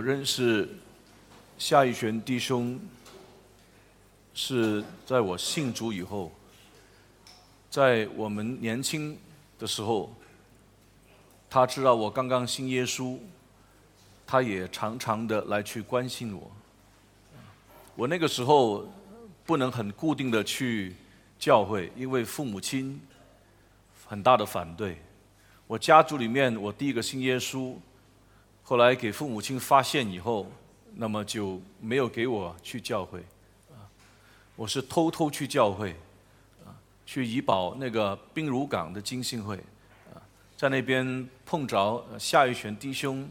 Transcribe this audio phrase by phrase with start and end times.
[0.00, 0.66] 我认识
[1.58, 2.80] 夏一璇弟兄，
[4.32, 6.32] 是在我信主以后，
[7.68, 9.14] 在我们年轻
[9.58, 10.10] 的时候，
[11.50, 13.18] 他知道我刚刚信耶稣，
[14.26, 16.50] 他也常常的来去关心我。
[17.94, 18.90] 我那个时候
[19.44, 20.96] 不能很固定的去
[21.38, 22.98] 教会，因为父母亲
[24.06, 24.96] 很大的反对。
[25.66, 27.74] 我家族里面，我第一个信耶稣。
[28.70, 30.46] 后来给父母亲发现以后，
[30.94, 33.18] 那么就没有给我去教会，
[33.68, 33.82] 啊，
[34.54, 35.90] 我是偷偷去教会，
[36.64, 36.70] 啊，
[37.04, 39.56] 去怡保那个滨如港的金信会，
[40.14, 40.22] 啊，
[40.56, 43.28] 在那边碰着夏玉泉弟兄，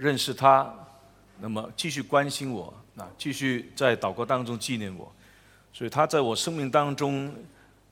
[0.00, 0.74] 认识他，
[1.38, 5.12] 那么继续关心我，啊，继续在祷告当中纪念我，
[5.72, 7.32] 所以他在我生命当中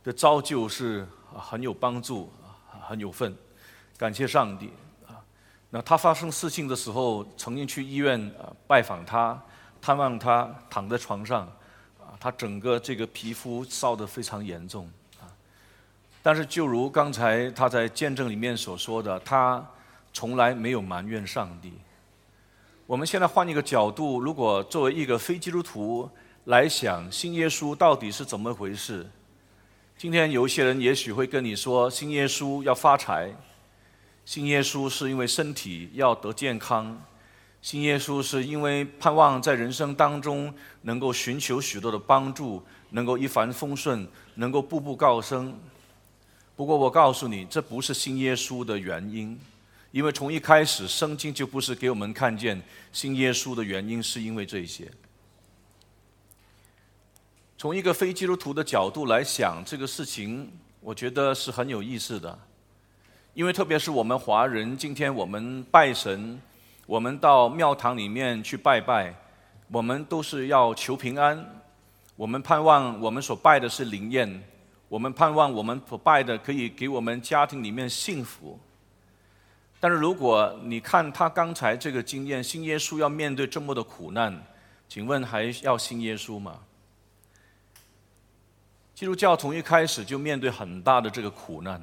[0.02, 1.06] 的造就是
[1.38, 2.28] 很有帮助，
[2.80, 3.32] 很有份，
[3.96, 4.70] 感谢上帝。
[5.72, 9.40] 那他发生事情的时候，曾经去医院啊拜访他，
[9.80, 11.46] 探望他，躺在床上，
[12.00, 15.30] 啊，他整个这个皮肤烧得非常严重，啊，
[16.22, 19.64] 但是就如刚才他在见证里面所说的，他
[20.12, 21.72] 从来没有埋怨上帝。
[22.84, 26.10] 我们现在换一个角度，如果作为一个非基督徒
[26.46, 29.08] 来想，信耶稣到底是怎么回事？
[29.96, 33.32] 今天有一些人也许会跟你说，信耶稣要发财。
[34.24, 37.02] 信耶稣是因为身体要得健康，
[37.60, 45.58] 信耶稣是因为盼望在人生当中能够寻求许多的帮助，能够一帆风顺，能够步步高升。
[46.54, 49.38] 不过我告诉你，这不是信耶稣的原因，
[49.90, 54.90] 因为从一开始圣经就不是给我们看见信耶稣的原因是因为这些。
[57.58, 62.38] 从一个非基督徒的角度来想这个事情，我觉得是很有意思的。
[63.32, 66.40] 因为特别是我们华人，今天我们拜神，
[66.84, 69.14] 我们到庙堂里面去拜拜，
[69.70, 71.62] 我们都是要求平安。
[72.16, 74.42] 我们盼望我们所拜的是灵验，
[74.88, 78.58] 我们盼望我们所拜的可以给我们家庭里面幸福。
[79.78, 84.44] 但是如果你看他刚才这个经验，信耶稣要面对这么多苦难，
[84.88, 86.58] 请问还要信耶稣吗？
[88.92, 91.80] 基督教从一开始就面对很大的这个苦难。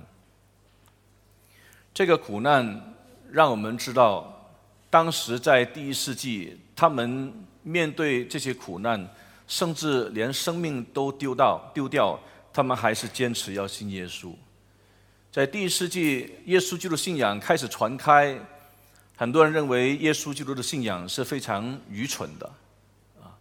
[1.97, 2.93] 这个苦难
[3.31, 4.31] 让我们知道，
[4.87, 9.03] 当时在第一世纪，他们面对这些苦难，
[9.47, 12.19] 甚至连生命都丢到丢掉，
[12.53, 14.31] 他们还是坚持要信耶稣。
[15.31, 18.39] 在第一世纪，耶稣基督信仰开始传开，
[19.15, 22.45] 很多人认为耶稣基督的信仰是非常愚蠢的。
[23.19, 23.33] 啊，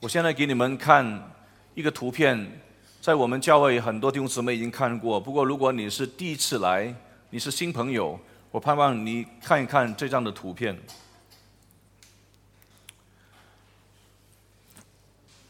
[0.00, 1.30] 我现在给你们看
[1.76, 2.60] 一个图片，
[3.00, 6.92] 在我们教会很多弟兄姊妹已经看过，不过如果你是第一次来，
[7.32, 8.18] 你是新朋友，
[8.50, 10.76] 我盼望你看一看这张的图片。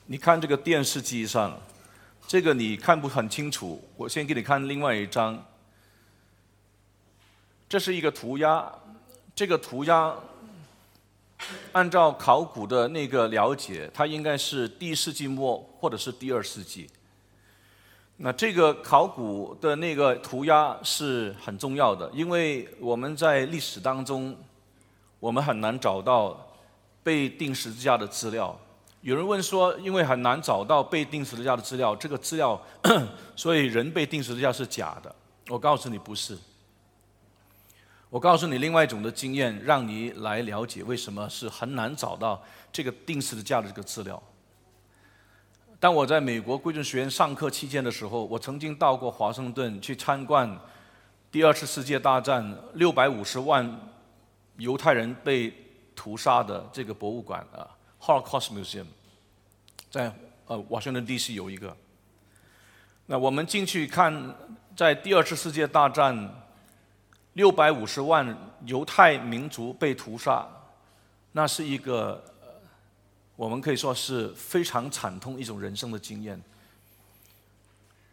[0.04, 1.58] 你看这个电视机上，
[2.28, 3.82] 这个你看不很清楚。
[3.96, 5.42] 我先给你看另外一张。
[7.66, 8.70] 这是一个涂鸦，
[9.34, 10.14] 这个涂鸦
[11.72, 16.90] 按照考古的那个了解，它应该是第一世纪末或者是第二世纪。
[18.22, 24.36] 那这个考古的那个涂鸦是很重要的，因为我们在历史当中，
[25.18, 26.46] 我们很难找到
[27.02, 28.54] 被钉十字架的资料。
[29.00, 32.60] 有人问说，因为很难找到被钉十字架的资料，这个资料，
[33.34, 35.14] 所以人被钉十字架是假的。
[35.48, 36.36] 我告诉你不是。
[38.10, 44.22] 我告诉你另外一种的经验，让你来了解为什么是很难找到这个钉十字架的这个资料。
[45.80, 50.54] 当我在美国贵族学院上课期间的时候，我曾经到过华盛顿去参观
[51.32, 53.80] 第二次世界大战六百五十万
[54.58, 55.50] 犹太人被
[55.96, 57.66] 屠杀的这个博物馆啊
[57.98, 58.84] ，Holocaust Museum，
[59.90, 60.12] 在
[60.46, 61.32] 呃华盛顿 D.C.
[61.32, 61.74] 有一个。
[63.06, 64.36] 那我们进去看，
[64.76, 66.44] 在第二次世界大战
[67.32, 68.36] 六百五十万
[68.66, 70.46] 犹太民族被屠杀，
[71.32, 72.22] 那是一个。
[73.40, 76.38] 我们可以说是非常惨痛一种人生的经验。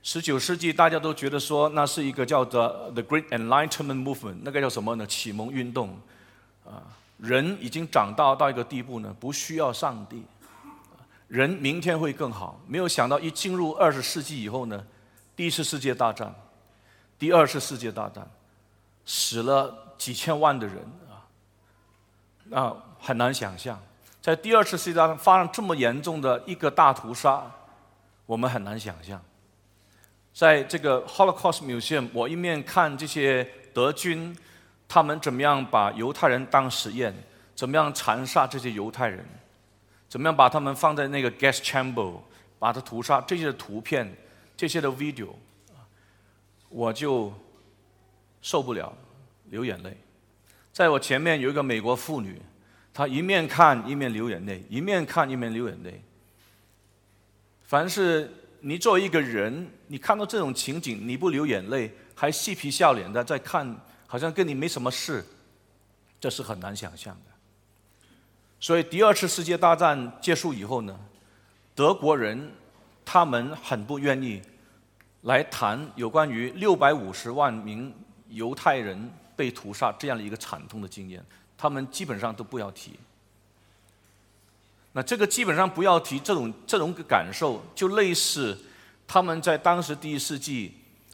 [0.01, 5.05] 十九世纪大家都觉得说那是一个叫做 The Great Enlightenment Movement，那个叫什么呢？
[5.05, 5.99] 启蒙运动。
[6.65, 6.81] 啊，
[7.17, 10.23] 人已经长大到一个地步呢，不需要上帝，
[11.27, 12.61] 人明天会更好。
[12.65, 14.81] 没有想到一进入二十世纪以后呢，
[15.35, 16.33] 第一次世界大战，
[17.19, 18.25] 第二次世界大战，
[19.05, 20.77] 死了几千万的人
[21.09, 21.19] 啊，
[22.45, 23.77] 那很难想象。
[24.27, 27.49] 在第二次世界大战发生这么严重的一个大屠杀，
[28.25, 29.23] 我们很难想象。
[30.33, 33.41] 在这个 Holocaust Museum，我一面看这些
[33.73, 34.37] 德军
[34.85, 37.15] 他们怎么样把犹太人当实验，
[37.55, 39.25] 怎么样残杀这些犹太人，
[40.09, 42.19] 怎么样把他们放在那个 gas chamber，
[42.59, 44.13] 把他屠杀，这些的图片，
[44.57, 45.29] 这些的 video，
[46.67, 47.31] 我就
[48.41, 48.93] 受不了，
[49.45, 49.95] 流眼泪。
[50.73, 52.41] 在我前面有一个美国妇女，
[52.97, 56.01] 他一面看一面流眼泪，一面看一面流眼泪。
[57.61, 58.27] 凡是
[58.61, 65.23] 你作为一个人，你看到这种情景，你不流眼泪，还嬉皮笑脸的在看，好像跟你没什么事，
[66.19, 67.31] 这是很难想象的。
[68.59, 70.99] 所以第二次世界大战结束以后呢，
[71.75, 72.51] 德国人
[73.05, 74.41] 他们很不愿意
[75.21, 77.93] 来谈有关于六百五十万名
[78.29, 81.23] 犹太人被屠杀这样的一个惨痛的经验，
[81.57, 82.91] 他们基本上都不要提。
[84.93, 88.57] 那这个基本上不要提，这种这种感受就类似
[89.07, 90.73] 他们在当时第一世纪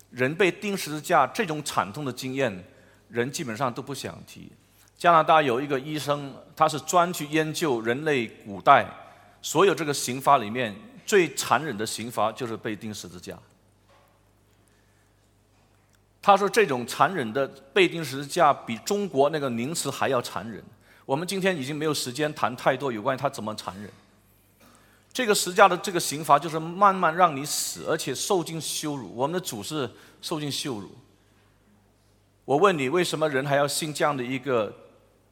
[0.10, 2.64] 人被钉十字架这种惨痛的经验，
[3.10, 4.52] 人基本上都不想提。
[4.98, 8.86] 加拿大有一个医生，他是专去研究人类古代
[9.42, 10.74] 所有这个刑罚里面
[11.06, 13.38] 最残忍的刑罚就是被钉十字架。
[16.24, 20.64] 他说这种残忍的被钉十字架比中国那个宁死还要残忍。
[21.06, 23.92] 我们今天已经没有时间谈太多有关于他怎么残忍。
[25.12, 29.14] 这个十字架的这个刑罚就是慢慢让你死，而且受尽羞辱。
[29.14, 29.92] 我们的主是
[30.22, 30.90] 受尽羞辱。
[32.46, 34.74] 我问你，为什么人还要信这样的一个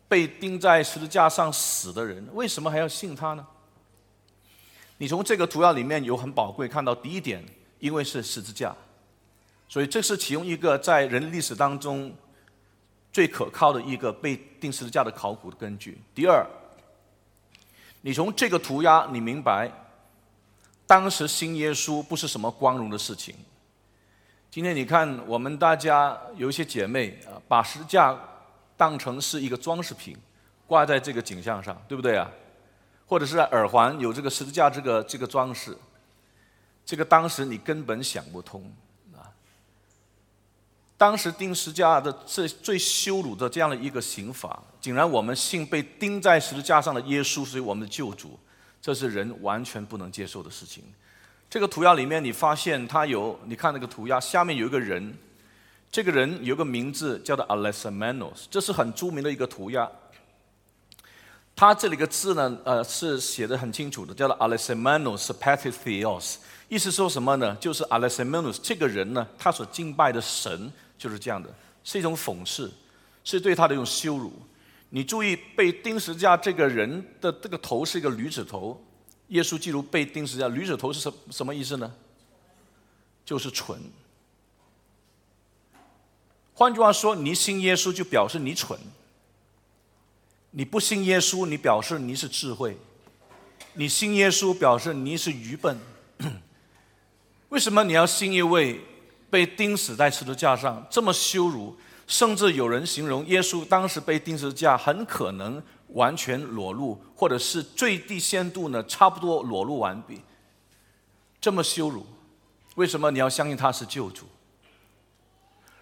[0.09, 2.27] 被钉在十字架上死的人？
[2.33, 3.47] 为什么还要信他呢？
[4.97, 7.43] 你从这个图样里面有很宝贵，看到第一点，
[7.79, 8.75] 因为是十字架，
[9.71, 12.13] 所以这是其中一个在人类历史当中。
[13.13, 16.01] 最可靠的一个被钉十字架的考古的根据。
[16.15, 16.47] 第二，
[17.99, 19.69] 你从这个涂鸦，你明白，
[20.87, 23.35] 当时信耶稣不是什么光荣的事情。
[24.49, 28.17] 今天你看，我们大家有一些姐妹啊，把十字架
[28.77, 30.15] 当成是一个装饰品，
[30.65, 32.31] 挂在这个景象上，对不对啊？
[33.05, 35.77] 或者是耳环有这个十字架这个这个装饰，
[36.85, 38.63] 这个当时你根本想不通。
[41.01, 48.37] 当时钉十字架的最最羞辱的这样的一个刑罚，竟然我们信被钉在十字架上的耶稣是我们的救主，
[48.79, 50.83] 这是人完全不能接受的事情。
[51.49, 55.17] 这个涂鸦里面，你发现他有，你看那个涂鸦下面有一个人，
[55.91, 59.89] 这个人有个名字叫做 Alexamenos，这是很著名的一个涂鸦。
[61.55, 66.35] 他这里个字呢，呃，是写的很清楚的，叫做 Alexamenos Patithios，
[66.69, 67.57] 意思说什么呢？
[67.59, 70.71] 就是 Alexamenos 这个人呢，他所敬拜的神。
[71.01, 71.51] 就是这样的，
[71.83, 72.71] 是一种讽刺，
[73.23, 74.31] 是对他的一种羞辱。
[74.89, 78.79] 你注意，被钉十字架这个人的这个头是一个驴子头，
[79.29, 81.91] 耶稣基督被钉十字架，驴子头是什什么意思呢？
[83.25, 83.81] 就是蠢。
[86.53, 88.77] 换句话说，你信耶稣就表示你蠢；
[90.51, 92.75] 你不信耶稣，你表示你是智慧；
[93.73, 95.79] 你信耶稣，表示你是愚笨。
[97.49, 98.79] 为什么你要信一位？
[99.31, 101.75] 被钉死在十字架上，这么羞辱，
[102.05, 110.21] 甚至有人形容耶稣当时被钉十字架，很可能完全裸露，或者是最低限度呢，差不多裸露完毕。
[111.39, 112.05] 这么羞辱，
[112.75, 114.27] 为什么你要相信他是救主？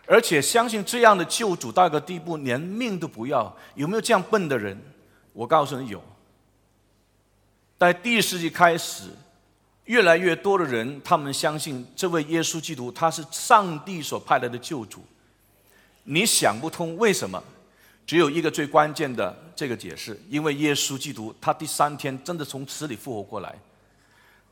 [0.05, 4.79] 而且相信这样的救主到一个地步，连命都不要，有没有这样笨的人？
[5.33, 6.01] 我告诉你有。
[7.79, 9.05] 在第一世纪开始。
[9.89, 15.03] 越来越多的人，他们相信这位耶稣基督，他是上帝所派来的救主。
[16.03, 17.43] 你想不通为什么？
[18.05, 23.55] 只有一个最关键的这个解释：因为耶稣基督他第三天真的从死里复活过来，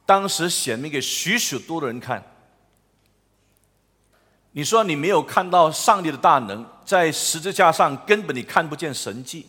[0.08, 2.24] 当时显明给许许多的人看。
[4.54, 9.46] 你说你没有看到上帝的大能，在十字架上根本你看不见神迹。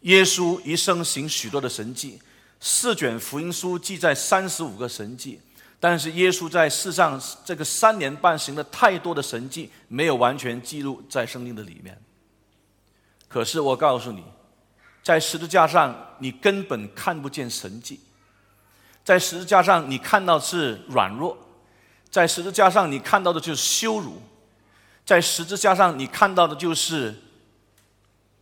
[0.00, 2.20] 耶稣一生行许多的神迹。
[2.66, 5.38] 四卷福音书记载三十五个神迹，
[5.78, 12.00] 但是耶稣在世上这个三年半行了太多的神迹，没有完全记录在圣经的里面。
[13.28, 14.24] 可是我告诉你，
[15.02, 18.00] 在十字架上你根本看不见神迹，
[19.04, 21.36] 在十字架上你看到是软弱，
[22.08, 24.22] 在十字架上你看到的就是羞辱，
[25.04, 27.14] 在十字架上你看到的就是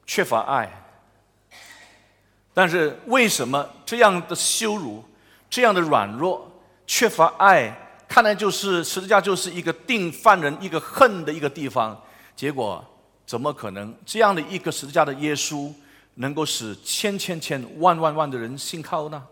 [0.06, 0.78] 缺乏爱。
[2.54, 5.02] 但是为什么这样的羞辱、
[5.49, 6.50] 这样的软弱、
[6.87, 7.75] 缺乏爱，
[8.06, 11.99] 看来就是十字架就是一个定犯人一个恨的一个地方？
[12.37, 12.85] 结果
[13.25, 15.73] 怎么可能这样的一个十字架的耶稣，
[16.16, 19.23] 能够使千千千万万万的人信靠呢？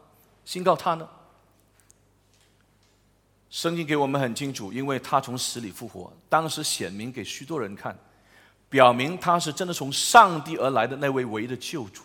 [0.45, 1.07] 信靠他呢？
[3.51, 7.95] 圣经给我们很清楚，因为他从死里复活，当时显明给许多人看，
[8.69, 12.03] 表明他是真的从上帝而来的那位唯一的救主。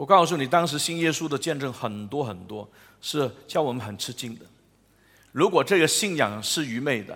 [0.00, 2.66] 我告诉你，当时信耶稣的见证很多很多，
[3.02, 4.46] 是叫我们很吃惊的。
[5.30, 7.14] 如果这个信仰是愚昧的，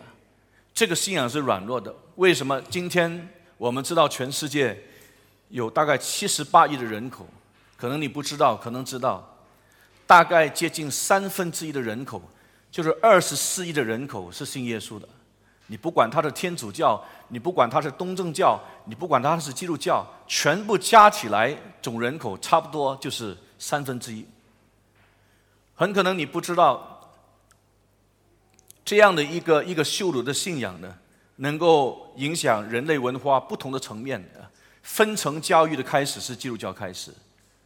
[0.75, 3.27] 这个信仰是软弱的，为什么今天
[3.57, 4.79] 我们知道全世界
[5.49, 7.27] 有大概七十八亿的人口？
[7.79, 9.35] 可能你不知道，可能知道，
[10.07, 12.21] 大概接近三分之一的人口，
[12.71, 15.09] 就是二十四亿的人口是信耶稣的。
[15.67, 24.27] 你不管他是天主教，你不管他是东正教，你不管他是基督教，全部加起来总人口差不多就是三分之一。
[25.75, 27.11] 很可能你不知道，
[28.85, 30.95] 这样的一个一个羞辱的信仰呢，
[31.37, 34.23] 能够影响人类文化不同的层面。
[34.83, 37.11] 分层教育的开始是基督教开始，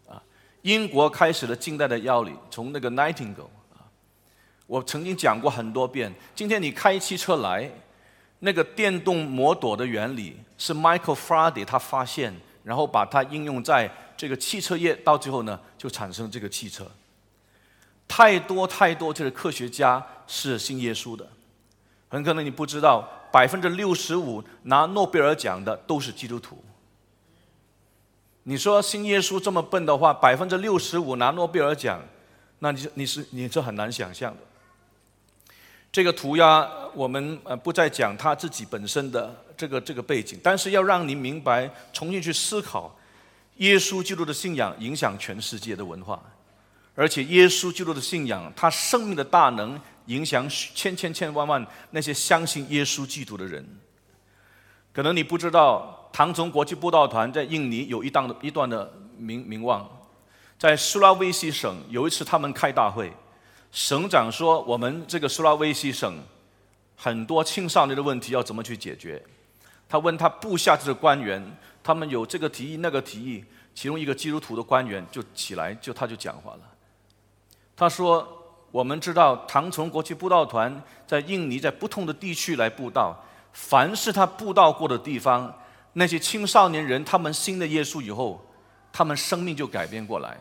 [0.09, 0.23] 啊，
[0.63, 3.83] 英国开始了近代的要理，从那个 Nightingale 啊，
[4.69, 6.15] 我曾经讲过很多遍。
[6.37, 7.69] 今天你开汽车来。
[8.41, 16.87] 那个电动摩朵的原理是 Michael Faraday 他发现，然后把它应用在这个汽车业，到最后呢就产生这个汽车。
[18.07, 21.29] 太多太多这个科学家是信耶稣的，
[22.09, 26.63] 很可能你不知道，百分之六十五拿诺贝尔奖的都是基督徒。
[28.45, 32.01] 你说信耶稣这么笨的话，百分之六十五拿诺贝尔奖，
[32.61, 34.41] 那你你是你是很难想象的。
[35.91, 42.95] 这个涂鸦，我们呃不再讲他自己本身的这个这个背景，但是要让您明白，重新去思考，
[43.57, 46.23] 耶稣基督的信仰影响全世界的文化，
[46.95, 53.67] 而且耶稣基督的信仰，他生命的大能影响千千千万万那些相信耶稣基督的人。
[54.93, 59.89] 可能你不知道，唐崇国际布道团在印尼有一档的一段的名名望，
[60.59, 63.11] 在苏拉威西省有一次他们开大会。
[63.71, 66.23] 省长说：“我们这个苏拉威西省
[66.97, 69.23] 很多青少年的问题要怎么去解决？”
[69.89, 71.43] 他问他部下的官员，
[71.83, 73.45] 他们有这个提议那个提议，
[73.75, 76.61] 其中一个基督徒的官员就起来，就他就讲话了。
[77.77, 78.27] 他说
[78.71, 83.17] ：“我们知道唐崇国际布道团在印尼在不同的地区来布道，
[83.53, 85.55] 凡是他布道过的地方，
[85.93, 88.45] 那些青少年人他们信了耶稣以后，
[88.93, 90.37] 他们生命就改变过来。”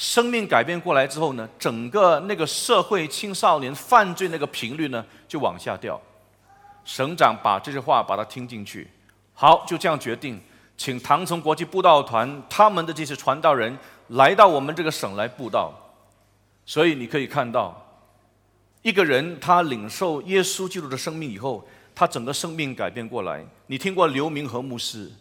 [0.00, 6.00] 生命改变过来之后呢，整个那个社会青少年犯罪那个频率呢就往下掉。
[6.86, 8.88] 省长把这句话把它听进去，
[9.34, 10.40] 好，就这样决定，
[10.74, 13.76] 请唐城国际布道团他们的这些传道人
[14.08, 15.70] 来到我们这个省来布道。
[16.64, 17.78] 所以你可以看到，
[18.80, 23.44] 一个人他领受耶稣基督的生命以后，他整个生命改变过来。
[23.66, 25.12] 你听过刘明和牧师？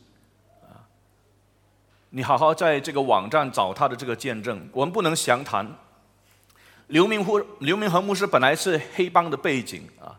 [2.12, 5.68] 你好好在这个网站找他的这个见证，我们不能详谈。
[6.88, 10.18] 刘明和刘明和牧师本来是黑帮的背景啊，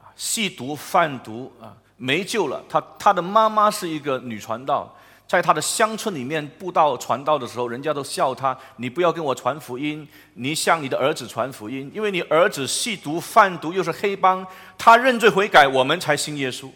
[0.00, 2.64] 啊，吸毒贩毒啊，没救了。
[2.70, 4.96] 他他的妈妈是一个女传道，
[5.26, 14.46] 在他的乡村里面布道传道的时候，人家都笑他：你不要跟我传福音，你向你的儿子传福音，因为你儿子吸毒贩毒又是黑帮，
[14.78, 16.70] 他认罪悔改，我们才信耶稣。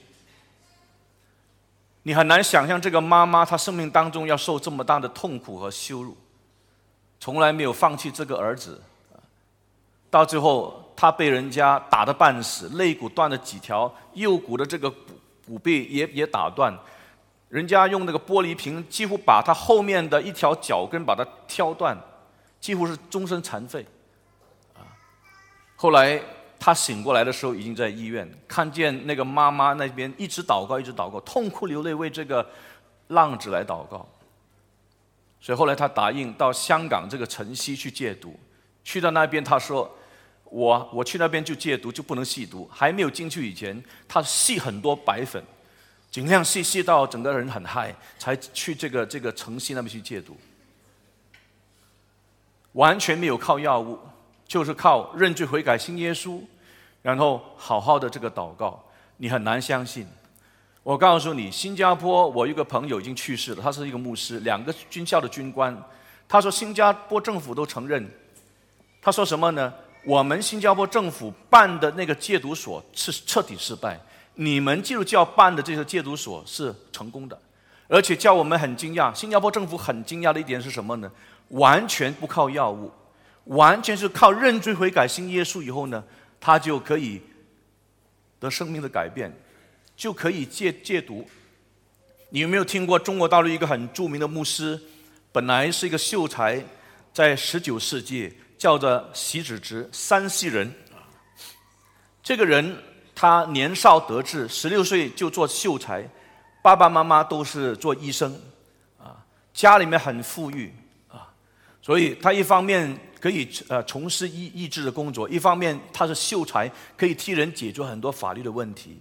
[2.06, 6.14] 你很难想象这个妈妈，她生命当中要受这么大的痛苦和羞辱，
[7.18, 8.78] 从来没有放弃这个儿子，
[10.10, 14.98] 到最后他被人家打得半死，肋骨断了几条，右骨的这个骨
[15.46, 16.78] 骨背也也打断，
[17.48, 21.98] 人家用那个玻璃瓶几乎把他后面的一条脚跟把它挑断，
[22.60, 23.86] 几乎是终身残废，
[24.74, 24.84] 啊，
[25.74, 26.20] 后来。
[26.64, 32.48] 他醒过来的时候，已经在医院，看见那个妈妈那边一直祷告，一直祷告，痛哭流泪为这个
[33.08, 34.08] 浪子来祷告。
[35.42, 38.34] 所以后来他答应到香港这个晨曦去戒毒。
[38.82, 39.94] 去到那边，他说
[40.48, 42.66] ：“我我去那边就戒毒，就不能吸毒。
[42.72, 45.44] 还没有进去以前，他吸很多白粉，
[46.10, 50.34] 尽量吸吸到整个人很嗨，才去这个这个晨曦那边去戒毒。
[52.72, 53.98] 完全没有靠药物，
[54.48, 56.40] 就是靠认罪悔改信耶稣。”
[57.04, 58.82] 然后好好的这个祷告，
[59.18, 60.06] 你很难相信。
[60.82, 65.76] 我告诉你，新加坡，我一个朋友已经去世了，他是一个牧师，两个军校的军官。
[66.26, 68.10] 他说新加坡政府都承认，
[69.02, 69.70] 他说什么呢？
[70.06, 74.00] 我们新加坡政府办的那个戒毒所是彻底失败，
[74.36, 77.38] 你们基督教办的这个戒毒所是成功的，
[77.86, 79.14] 而且叫我们很惊讶。
[79.14, 81.10] 新加坡政府很惊讶的一点是什么呢？
[81.48, 82.90] 完全不靠药物，
[83.44, 86.02] 完全是靠认罪悔改信耶稣以后呢？
[86.44, 87.22] 他就可以
[88.38, 89.34] 得生命的改变，
[89.96, 91.26] 就可以戒戒毒。
[92.28, 94.78] 你有没有听过中国大陆一个很著名的牧师？
[95.32, 96.62] 本来是一个秀才，
[97.14, 100.70] 在十九世纪叫做席子直，山西人。
[102.22, 102.76] 这个人
[103.14, 106.06] 他年少得志，十六岁就做秀才，
[106.62, 108.38] 爸爸妈妈都是做医生，
[108.98, 109.16] 啊，
[109.54, 110.74] 家里面很富裕
[111.08, 111.32] 啊，
[111.80, 112.94] 所以他一方面
[113.24, 118.98] 可以呃从事医医治的工作，一方面他是秀才，可以替人解决很多法律的问题。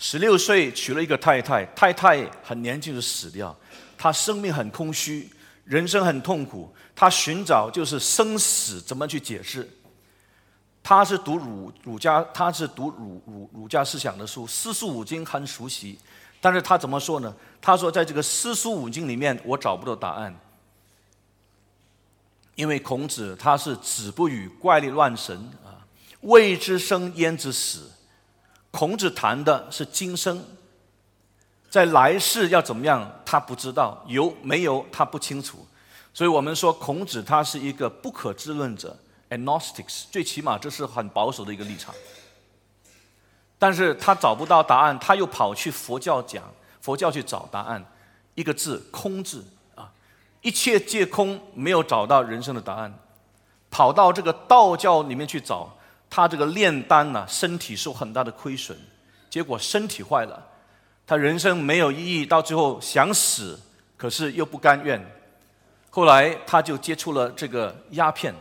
[0.00, 3.56] 十六岁娶了一个太太，太太很年轻就死掉，
[3.96, 5.30] 他生命很空虚，
[5.64, 9.70] 人生很痛苦，他寻找就是生死怎么去解释。
[10.82, 15.96] 他是读儒儒家，他是读儒儒儒家思想的书，四书五经很熟悉。
[16.40, 17.32] 但是他怎么说呢？
[17.60, 20.36] 他说，在这个四书五经里面，我找不到答案。
[22.62, 25.82] 因为孔子他是子不语怪力乱神啊，
[26.20, 27.90] 未知生焉知死？
[28.70, 30.44] 孔子谈的是今生，
[31.68, 35.66] 在来世要怎么样，他不知道，有没有他不清楚。
[36.14, 38.96] 所以我们说，孔子他是一个不可知论者。
[39.28, 41.92] Agnostics，最起码这是很保守的一个立场，
[43.58, 46.44] 但是他找不到答案，他又跑去佛教讲，
[46.80, 47.84] 佛教去找答案，
[48.36, 49.44] 一个字空字，
[50.42, 52.92] 一切皆空，没有找到人生的答案，
[53.70, 55.74] 跑到这个道教里面去找，
[56.10, 58.76] 他这个炼丹呢，身体受很大的亏损，
[59.30, 60.46] 结果身体坏了，
[61.06, 63.58] 他人生没有意义，到最后想死，
[63.96, 65.00] 可是又不甘愿，
[65.90, 68.34] 后来他就接触了这个鸦片。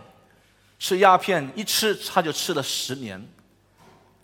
[0.79, 3.23] 吃鸦片一吃他就吃了十年，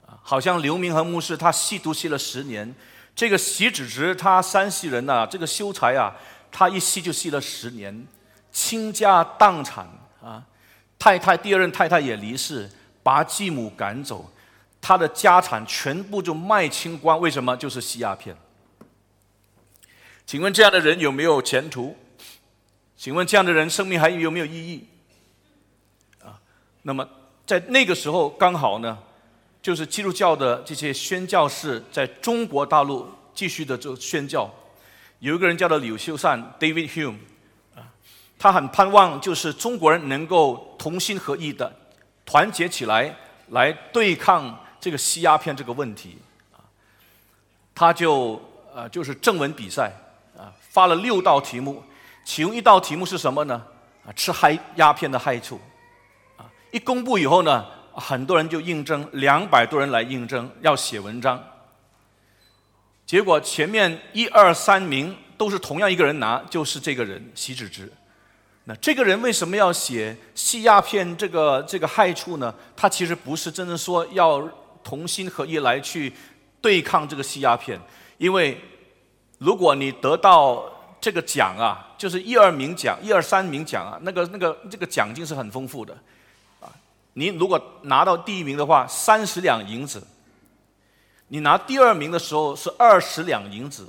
[0.07, 2.73] 啊，好像刘明和牧师他吸毒吸了十年，
[3.15, 6.15] 这个习子直他山西人呐，这个秀才啊，
[6.51, 8.07] 他一吸就吸了十年，
[8.51, 9.87] 倾家荡产
[10.21, 10.43] 啊，
[10.97, 12.69] 太太第二任太太也离世，
[13.03, 14.31] 把继母赶走，
[14.81, 17.55] 他的家产全部就卖清光，为什么？
[17.57, 18.35] 就是吸鸦片。
[20.25, 21.95] 请问这样的人有没有前途？
[22.97, 24.87] 请问这样的人生命还有没有意义？
[26.23, 26.39] 啊
[26.81, 27.07] 那么
[27.45, 28.97] 在那个时候，刚好呢，
[29.61, 34.51] 就是基督教的这些宣教士在中国大陆继续的做宣教。
[35.19, 37.17] 有一个人叫做柳秀善 （David Hume），
[37.75, 37.81] 啊，
[38.37, 41.73] 他很盼望就是中国人能够同心合意的
[42.25, 43.15] 团结起来，
[43.49, 46.17] 来对抗这个吸鸦片这个问题。
[47.73, 48.41] 他就
[48.73, 49.91] 呃就是正文比赛
[50.37, 51.83] 啊，发了六道题目，
[52.23, 53.63] 其中一道题目是什么呢？
[54.05, 55.59] 啊，吃嗨鸦片的害处。
[56.37, 61.43] 啊一公布以后呢，很多人就应征，两百多人来应征，要写文章。
[63.07, 67.89] 结果前面一二三名都是同样一个人拿，就是这个人习子之。
[68.65, 72.53] 那这个人为什么要写吸鸦片这个这个害处呢？
[72.75, 74.45] 他其实不是真正说要
[74.83, 76.11] 同心合一来去
[76.59, 77.79] 对抗这个吸鸦片，
[78.17, 78.59] 因为
[79.37, 80.65] 如果你得到
[80.99, 85.95] 这个奖啊，就是一二名奖、一二三名奖啊，那个那个这个奖金是很丰富的
[86.59, 86.67] 啊。
[87.13, 90.01] 你如果拿到第一名的话，三十两银子；
[91.29, 93.83] 你拿第二名的时候是二十两银子；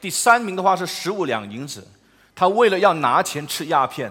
[0.00, 1.86] 第三名的话是十五两银子。
[2.34, 4.10] 他为了要拿钱吃鸦片，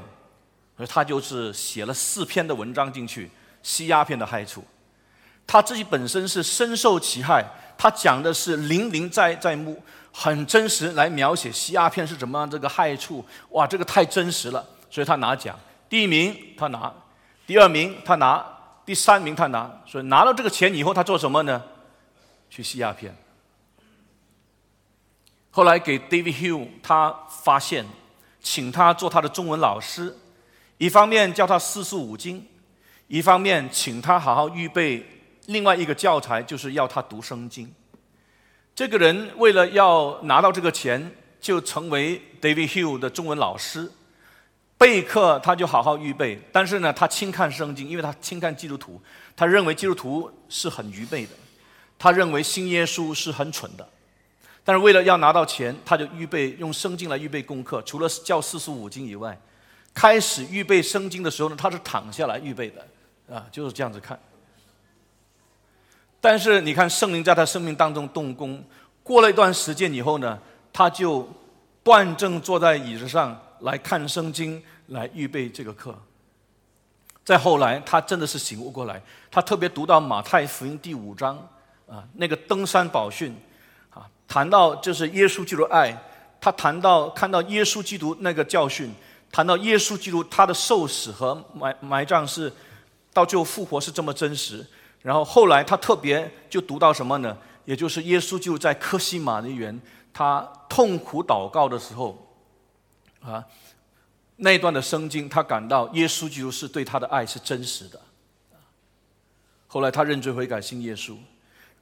[0.78, 3.30] 所以他就是写了四篇的文章进去，
[3.62, 4.64] 吸鸦片的害处。
[5.46, 7.46] 他自己本身是深受其害，
[7.78, 9.82] 他讲的是零零在在目，
[10.14, 13.24] 很真实来描写吸鸦片是怎么样这个害处。
[13.50, 15.58] 哇，这个太真实了，所以他拿奖，
[15.90, 16.92] 第一名他拿。
[17.46, 18.42] 第二名他拿，
[18.86, 21.62] 第三名他拿，所以拿到这个钱以后，他做什么呢？
[22.54, 23.16] 去吸鸦片。
[25.50, 27.84] 后来给 David Hume，他发现，
[28.40, 30.16] 请他做他的中文老师，
[30.78, 32.46] 一方面教他四书五经，
[33.08, 35.04] 一方面请他好好预备
[35.48, 37.74] 另外一个教材，就是要他读圣经。
[38.76, 41.12] 这个人为了要拿到这个钱，
[41.42, 43.92] 就成为 David Hume 的中文老师。
[44.78, 49.02] 备课他就好好预备，但是呢，他轻看圣经，因为他轻看基督徒，
[49.36, 51.32] 他认为基督徒是很愚昧的，
[52.04, 53.88] 他认为信耶稣是很蠢的。
[54.62, 57.82] 但是为了要拿到钱，他就预备用圣经来预备功课。
[57.84, 59.40] 除了教四书五经以外，
[59.94, 62.86] 开始预备圣经的时候呢，他是躺下来预备的，
[63.34, 64.20] 啊，就是这样子看。
[66.20, 68.62] 但是你看圣灵在他生命当中动工，
[69.02, 70.38] 过了一段时间以后呢，
[70.74, 71.26] 他就
[71.82, 74.62] 端正坐在椅子上来看圣经。
[74.88, 75.98] 来预备这个课。
[77.24, 81.40] 再后来，他真的是醒悟过来，他特别读到马太福音第五章
[81.88, 83.36] 啊，那个登山宝训
[83.90, 85.98] 啊，谈到就是耶稣基督爱，
[86.40, 88.92] 他谈到看到耶稣基督那个教训，
[89.32, 92.52] 谈到耶稣基督他的受死和埋埋葬是
[93.14, 94.66] 到最后复活是这么真实。
[95.02, 97.38] 然后后来他特别就读到什么呢？
[97.66, 99.80] 也就是耶稣就在科西玛的园，
[100.14, 102.36] 他痛苦祷告的时候
[103.22, 103.44] 啊。
[104.38, 108.02] 那一段的圣经，他感到耶稣基督是对他的爱是真实的。
[109.68, 111.16] 后来他认罪悔改信耶稣，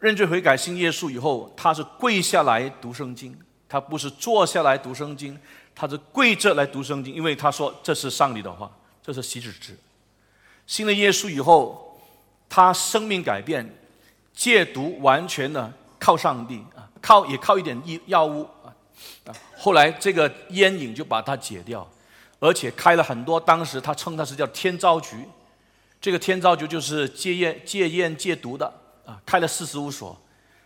[0.01, 3.37] 认罪悔改信耶稣以后，他是跪下来读圣经，
[3.69, 5.39] 他不是坐下来读圣经，
[5.75, 8.69] 他是跪着来读圣经，因为他说这是上帝的话，
[9.03, 9.77] 这是习之之。
[10.65, 12.01] 信了耶稣以后，
[12.49, 13.63] 他生命改变，
[14.33, 18.73] 戒毒完全的靠上帝啊，靠也靠一点药药物啊
[19.27, 19.29] 啊。
[19.55, 21.87] 后来这个烟瘾就把他解掉，
[22.39, 25.15] 而且开了很多，当时他称他是叫天造局，
[26.01, 28.73] 这个天造局就是戒烟戒烟戒毒的
[29.05, 30.19] 啊，开了四十五所，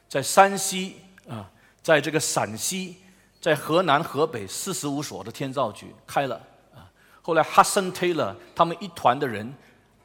[0.08, 1.50] 在山西啊，
[1.82, 2.98] 在这个陕西，
[3.42, 6.36] 在河南河北四十五所的天造局开了
[6.74, 6.90] 啊。
[7.22, 9.54] 后来哈森泰勒他们一团的人。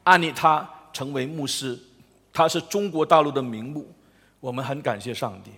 [0.03, 1.79] 安利他成为牧师，
[2.33, 3.87] 他是中国大陆的名牧，
[4.39, 5.51] 我们很感谢上帝。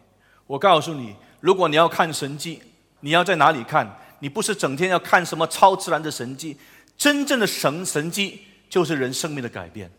[0.45, 2.61] 我告诉你，如果你要看神迹，
[2.99, 3.89] 你要在哪里看？
[4.19, 6.57] 你不是整天要看什么超自然的神迹，
[6.97, 9.89] 真正的神神迹就是人生命的改变。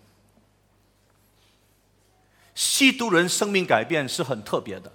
[2.55, 4.93] 吸毒人生命改变是很特别的，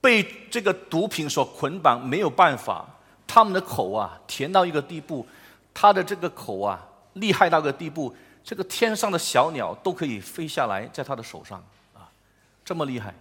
[0.00, 2.86] 被这个毒品所捆绑没有办法，
[3.26, 5.26] 他们的口啊甜到一个地步，
[5.74, 6.86] 他的这个口啊。
[7.14, 8.14] 厉害到个地步，
[8.44, 11.58] 这个天上的小鸟都可以飞下来，在他的手上
[11.92, 12.08] 啊，
[12.64, 13.12] 这么厉害！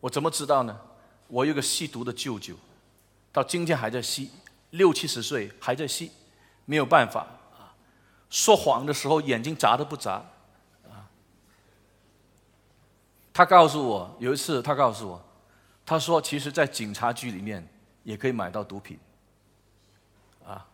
[0.00, 0.76] 我怎么知道呢？
[1.28, 2.56] 我有个吸毒的舅舅，
[3.30, 4.32] 到今天还在吸，
[4.70, 6.10] 六七十岁还在吸，
[6.64, 7.20] 没有办法
[7.56, 7.70] 啊。
[8.30, 10.14] 说谎的时候眼睛眨都不眨
[10.90, 11.06] 啊。
[13.36, 15.22] 他告诉我，有一次他告诉我，
[15.84, 17.62] 他说，其实，在警察局里面
[18.02, 18.98] 也可以买到毒品。
[20.42, 20.66] 啊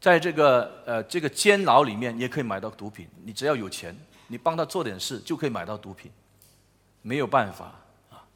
[0.00, 3.96] 在这个呃这个监牢里面也可以买到毒品，你只要有钱，
[4.26, 6.10] 你帮他做点事就可以买到毒品，
[7.00, 7.66] 没有办法
[8.10, 8.26] 啊。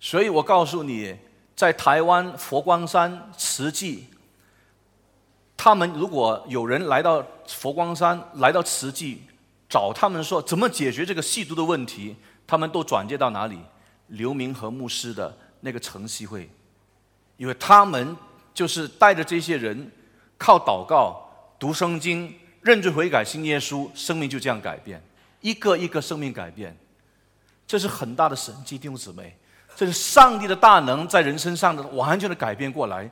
[0.00, 1.16] 所以我告诉你，
[1.54, 4.08] 在台湾佛光山慈济，
[5.56, 9.22] 他们如果有人来到佛光山，来到慈济
[9.68, 13.58] 找他们说怎么解决这个吸毒的问题，他们都转接到哪里？
[14.08, 16.50] 刘明和牧师的那个城西会，
[17.36, 18.16] 因为他们
[18.52, 19.90] 就是带着这些人。
[20.36, 21.16] 靠祷告、
[21.60, 25.00] 读圣经、认罪悔改、信耶稣，生命就这样改变，
[25.40, 26.76] 一个一个生命改变，
[27.66, 29.34] 这是很大的神迹，弟兄姊妹，
[29.76, 33.08] 这是上帝的大能在人身上的完全的改变过来，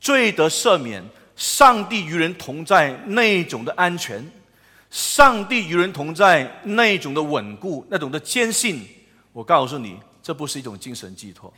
[0.00, 1.02] 罪得赦免，
[1.36, 4.28] 上帝与人同在那种的安全，
[4.90, 8.86] 上帝与人同在那种的稳固，那种的坚信。
[9.32, 11.52] 我告诉你，这不是一种精神寄托。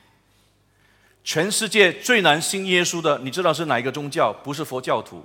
[1.23, 4.33] 全世界最难信耶稣的，你知道是哪一个宗教？
[4.33, 5.23] 不是佛教徒。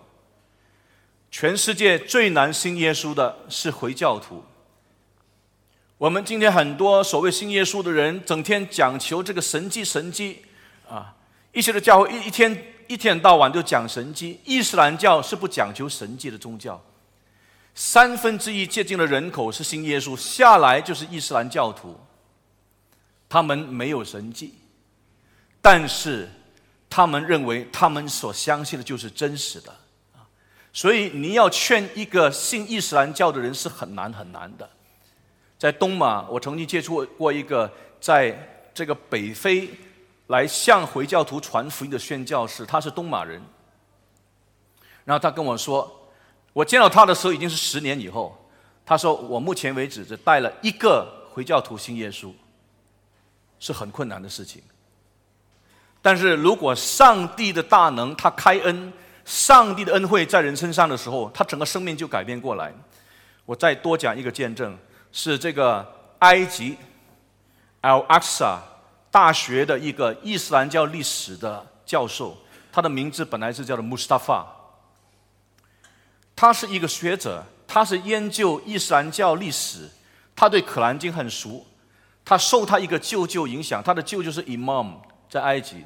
[1.32, 4.44] 全世界最难信耶稣的是回教徒。
[5.98, 10.44] 我们今天很多所谓信耶稣的人，整天讲求这个神迹神迹
[10.88, 11.16] 啊！
[11.54, 14.40] 一些的教会一一天一天到晚就讲神迹。
[14.44, 16.80] 伊斯兰教是不讲求神迹的宗教。
[17.76, 22.00] 三分之一接近的人口是信耶稣，下来就是伊斯兰教徒。
[23.28, 24.54] 他们没有神迹。
[25.60, 26.30] 但是，
[26.90, 29.72] 他们认为他们所相信的就是真实的
[30.14, 30.22] 啊，
[30.72, 34.70] 所以你要劝一个信伊斯兰教的人是很难很难的。
[35.58, 38.38] 在东马，我曾经接触过一个在
[38.74, 39.70] 这个北非
[40.28, 43.42] 来向回教徒传福音的宣教士，他是东马人。
[45.06, 46.03] 然后他跟我说，
[46.54, 48.40] 我见到他的时候已经是十年以后。
[48.86, 52.34] 他说，我目前为止只带了一个回教徒信耶稣，
[53.58, 54.62] 是很困难的事情。
[56.02, 58.92] 但是如果上帝的大能，他开恩，
[59.24, 62.74] 上帝的恩惠在人身上的时候，他整个生命就改变过来。
[63.46, 64.78] 我再多讲一个见证，
[65.14, 65.90] 是这个
[66.20, 66.78] 埃及
[67.84, 68.58] Al Aqsa
[69.10, 72.36] 大学的一个伊斯兰教历史的教授，
[72.70, 74.44] 他的名字本来是叫做 Mustafa，
[76.44, 79.90] 他是一个学者，他是研究伊斯兰教历史，
[80.36, 81.66] 他对可兰经很熟，
[82.26, 84.96] 他受他一个舅舅影响，他的舅舅是 Imam
[85.30, 85.86] 在埃及。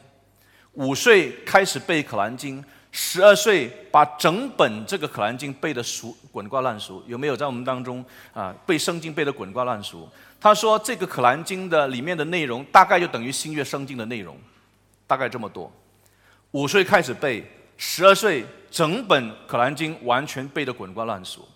[0.74, 2.60] 五岁开始背《可兰经》，
[2.92, 7.04] 十二岁把整本这个《可兰经》背得熟滚瓜烂熟。
[7.06, 10.10] 有没有在我们当中啊背圣经背得滚瓜烂熟？
[10.42, 14.36] 他说这个《可兰经》的里面的内容大概就等于新约圣经的内容，
[15.06, 15.72] 大概这么多。
[16.50, 21.48] 五岁开始背，十二岁整本《可兰经》完全背得滚瓜烂熟。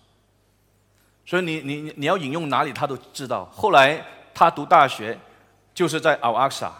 [1.24, 3.44] 所以你你你要引用哪里他都知道。
[3.46, 5.18] 后来他读大学，
[5.72, 6.72] 就是在奥阿萨。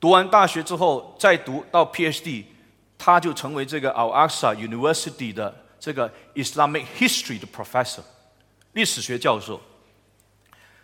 [0.00, 2.44] 读完大学之后，再读到 PhD，
[2.98, 8.00] 他就成为这个 Al Aqsa University 的这个 Islamic History 的 Professor，
[8.72, 9.60] 历史学教授。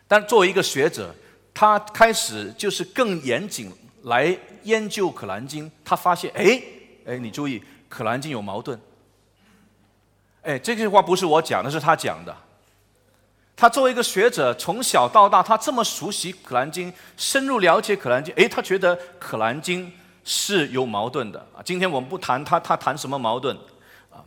[0.07, 1.13] 但作为一个学者，
[1.53, 3.73] 他开始就是更严谨
[4.05, 6.63] 来研究《可兰经》，他发现，哎，
[7.05, 8.79] 哎，你注意，《可兰经》有矛盾。
[10.43, 12.35] 哎，这句话不是我讲的，是他讲的。
[13.57, 19.87] 他作为一个学者，从小到大，他这么熟悉《可兰经》，深入了解《可兰经》，诶，他觉得《可兰经》
[20.23, 21.59] 是有矛盾的啊。
[21.65, 23.57] 今天我们不谈他他谈什么矛盾
[24.11, 24.23] 啊，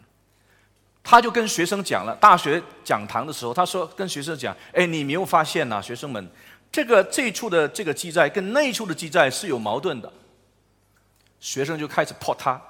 [1.02, 6.30] 他就跟学生讲了，大学讲堂的时候，他说跟学生讲，哎，你没有发现呐，学生们，
[6.69, 10.12] 这个这处的这个记载跟那一处的记载是有矛盾的。
[11.39, 12.62] 学生就开始破他，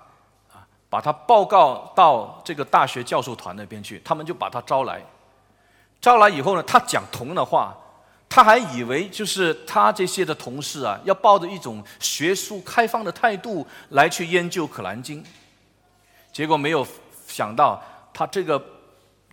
[0.92, 5.02] 把他报告到这个大学教授团那边去，他们就把他招来，
[6.02, 7.76] 招来以后呢，他讲同样的话。
[8.34, 15.22] 他还以为就是他这些的同事啊，要抱着一种学术开放的态度来去研究《可兰经》，
[16.32, 16.88] 结果没有
[17.28, 18.64] 想到，他这个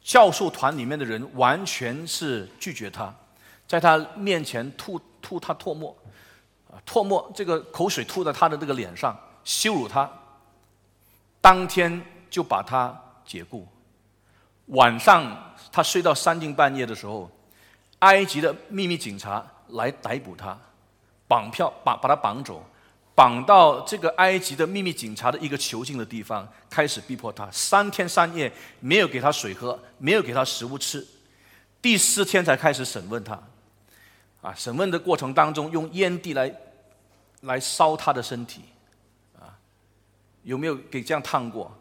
[0.03, 3.15] 教授团里面的人完全是拒绝他，
[3.69, 5.97] 在他面前吐吐他唾沫，
[6.69, 10.11] 啊，唾沫这个口水吐在他的这个脸上，羞辱他，
[11.49, 13.67] 当天就把他解雇。
[14.67, 17.31] 晚上他睡到三更半夜的时候。
[18.01, 20.57] 埃及的秘密警察来逮捕他，
[21.27, 22.63] 绑票把把他绑走，
[23.13, 27.51] 绑到这个埃及的秘密警察的一个囚禁的地方，开始逼迫他。
[27.51, 31.05] 三天三夜没有给他水喝，没有给他食物吃，
[31.83, 33.37] 第四天才开始审问他。
[34.43, 36.55] 啊，审问的过程当中用烟蒂来
[37.41, 38.63] 来烧他的身体，
[40.43, 41.77] 有没有给这样烫过？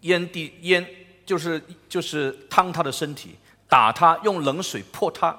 [0.00, 0.86] 烟蒂烟
[1.24, 3.36] 就是就是烫他的身体。
[3.68, 5.36] 打他，用冷水泼他，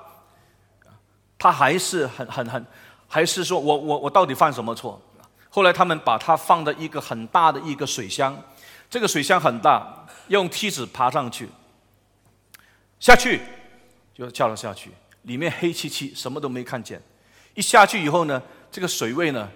[1.39, 2.65] 他还是很很很，
[3.07, 5.01] 还是说我我我到底犯什么错？
[5.49, 8.37] 后来他们把他放在一个很大的一个水箱，
[8.89, 11.47] 这个水箱很大，用梯子爬上去，
[12.99, 13.39] 下去
[14.13, 17.01] 就叫了下去，里面黑漆漆，什么都没看见。
[17.53, 19.49] 一下去以后呢，这个水位呢，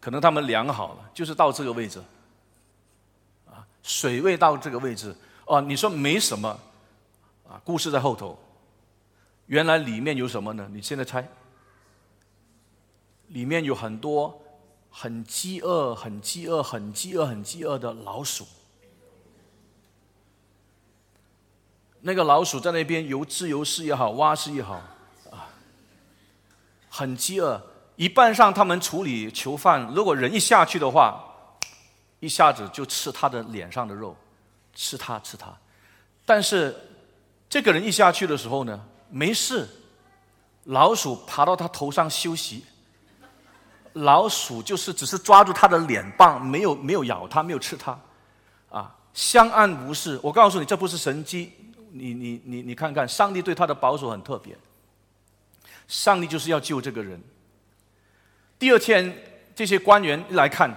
[0.00, 2.02] 可能他们量好了，就是到这个位置，
[3.46, 6.58] 啊，水位到这个位置，哦，你说没什么。
[7.48, 8.38] 啊，故事在后头。
[9.46, 10.68] 原来里面有什么呢？
[10.70, 11.26] 你现在猜。
[13.28, 14.38] 里面有很多
[14.90, 18.46] 很饥饿、很饥饿、很饥饿、很饥饿的老鼠。
[22.02, 24.74] 那个老鼠在那边游自由式也好，蛙式也好，
[25.30, 25.48] 啊，
[26.90, 27.58] 很饥饿。
[27.98, 31.22] 一半上他们处理囚犯，如果人一下去的话，
[32.20, 34.16] 一下子就吃他的脸上的肉，
[34.74, 35.54] 吃他吃他。
[36.24, 36.74] 但是。
[37.50, 39.66] 这个人一下去的时候呢，没事，
[40.64, 42.62] 老鼠爬到他头上休息。
[43.94, 47.98] 老鼠就是只是抓住他的脸棒，没有没有咬他，没有吃他，
[48.68, 50.20] 啊，相安无事。
[50.22, 51.54] 我告诉你，这不是神机，
[51.90, 54.54] 你你你你看看，上帝对他的保守很特别。
[55.86, 57.18] 上帝就是要救这个人。
[58.58, 59.16] 第二天，
[59.54, 60.74] 这些官员来看，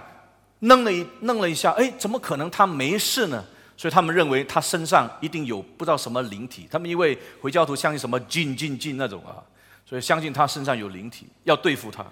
[0.60, 3.44] 愣了一愣了一下，哎，怎么可能他没事呢？
[3.76, 6.68] 所以他们认为他身上一定有不知道什么灵体。
[6.70, 9.42] 他们因为回教徒相信什么进进进那种啊，
[9.84, 12.04] 所以相信他身上有灵体，要对付他，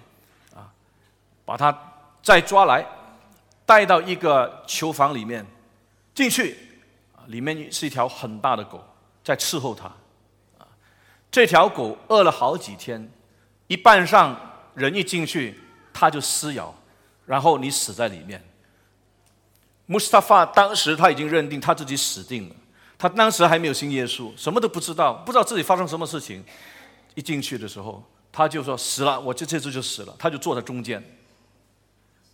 [0.53, 0.67] 啊，
[1.45, 1.73] 把他
[2.21, 2.85] 再抓来，
[3.65, 5.45] 带到一个囚房里面，
[6.13, 6.57] 进去，
[7.27, 8.83] 里面是一条很大的狗
[9.23, 9.85] 在伺候他，
[10.57, 10.67] 啊，
[11.31, 13.09] 这条狗饿了好几天，
[13.67, 14.37] 一半上
[14.73, 15.57] 人一进去，
[16.01, 16.73] 它就撕咬，
[17.27, 18.43] 然后你死在里面。
[19.85, 22.55] 穆斯塔法当时他已经认定他自己死定了，
[22.97, 26.43] 他当时还没有信耶稣，什么都不知道，不知道自己发生什么事情。
[27.13, 30.15] 一进去的时候，他就说死了，我就这次就死了。
[30.17, 31.03] 他就坐在中间。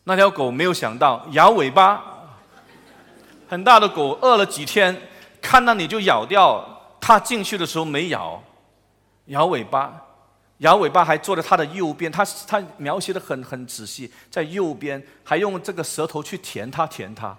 [0.06, 2.02] 那条狗没有想到摇尾巴，
[3.50, 4.96] 很大的狗饿了几天，
[5.42, 6.66] 看到你就咬掉。
[7.02, 8.42] 他进去的时候没咬，
[9.26, 10.07] 摇尾巴，
[10.60, 12.12] 摇尾巴还坐在他的右边。
[12.12, 17.38] 他他描写的很很仔细，在右边还用这个舌头去舔他舔他。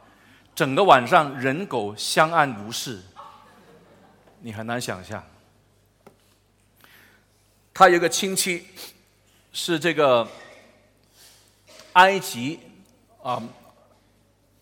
[0.54, 3.00] 整个晚上人狗相安无事，
[4.40, 5.24] 你很难想象。
[7.72, 8.66] 他有个亲戚
[9.52, 10.26] 是这个
[11.92, 12.58] 埃及
[13.22, 13.40] 啊，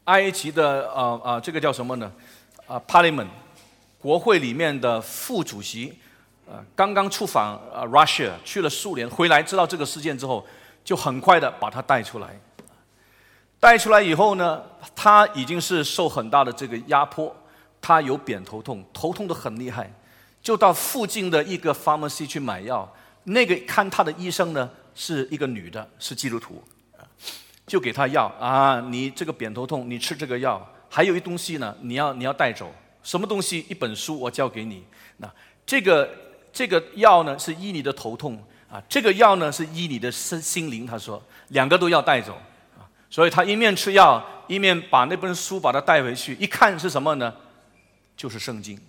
[0.05, 2.13] 埃及的啊啊，这个叫什么呢？
[2.67, 3.29] 啊，Parliament
[3.99, 5.99] 国会里面的副主席
[6.49, 10.47] 啊，刚刚出访啊，Russia 去了苏联，回来知道这个事件之后，
[10.85, 12.41] 就很快的把他带出来。
[13.59, 14.63] 带出来以后呢，
[14.95, 17.35] 他已经是受很大的这个压迫，
[17.81, 19.91] 他有扁头痛，头痛的很厉害，
[20.41, 22.89] 就到附近的一个 pharmacy 去买药。
[23.25, 26.63] 那个看他的医生呢是一个女的，是基督徒，
[27.67, 32.71] 就给他药啊，你这个扁头痛，你吃这个药，还有一东西呢，你要你要带走，
[33.03, 33.67] 什么东西？
[33.69, 34.85] 一本书我交给你。
[35.17, 35.29] 那
[35.65, 36.09] 这个
[36.57, 40.87] 这个药呢是医你的头痛啊，这个药呢是医你的身心灵。
[40.87, 42.35] 他说两个都要带走。
[43.11, 47.31] 所以他一面吃药，一面把那本书把它带回去，一看是什么呢？
[48.17, 48.81] 就是圣经。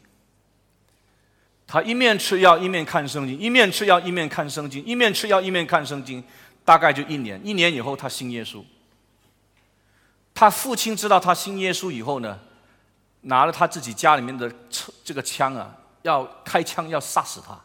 [1.68, 6.24] 他一面吃药，一面看圣经；一面吃药，一面看圣经；一面吃药，一面看圣经。
[6.64, 8.64] 大概就一年，一年以后他信耶稣。
[10.34, 12.40] 他父亲知道他信耶稣以后呢，
[13.22, 14.50] 拿了他自己家里面的
[15.04, 15.76] 这个枪啊，
[16.08, 17.60] 要开枪要杀死他。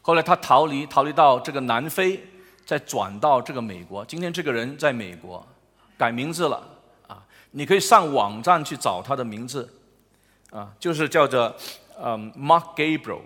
[0.00, 2.18] 后来他逃离，逃离到这个南非，
[2.64, 4.02] 再转到这个美国。
[4.06, 5.46] 今天这个人在美国
[5.98, 6.66] 改名字了
[7.06, 9.68] 啊，你可以上网站去找他的名字
[10.50, 11.54] 啊，就是叫做
[12.02, 13.20] 嗯 Mark Gabriel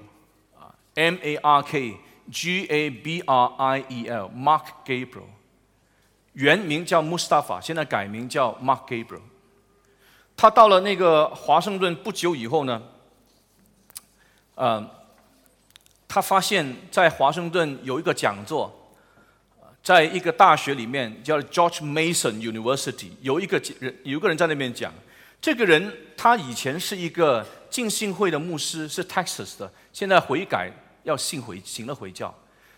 [0.59, 1.97] 啊，M A R K
[2.33, 5.31] G A B R I E L Mark Gabriel，
[6.33, 9.23] 原名叫 Mustafa，现在改名叫 Mark Gabriel。
[10.37, 12.83] 他到了那个华盛顿不久以后呢，
[14.57, 14.88] 嗯。
[16.07, 18.73] 他发现，在华盛顿有一个讲座，
[19.83, 24.93] 在一个大学里面叫 George Mason University，有一个人，有一个人在那边讲。
[25.40, 30.71] 这个人他以前是一个浸信会的牧师，是 Texas 的，现在悔改
[31.03, 32.33] 要信回，信了回教，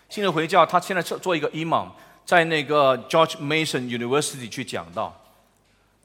[0.09, 0.65] 信了回教。
[0.65, 1.91] 他现在做做一个 Imam，
[2.25, 5.15] 在那个 George Mason University 去讲道。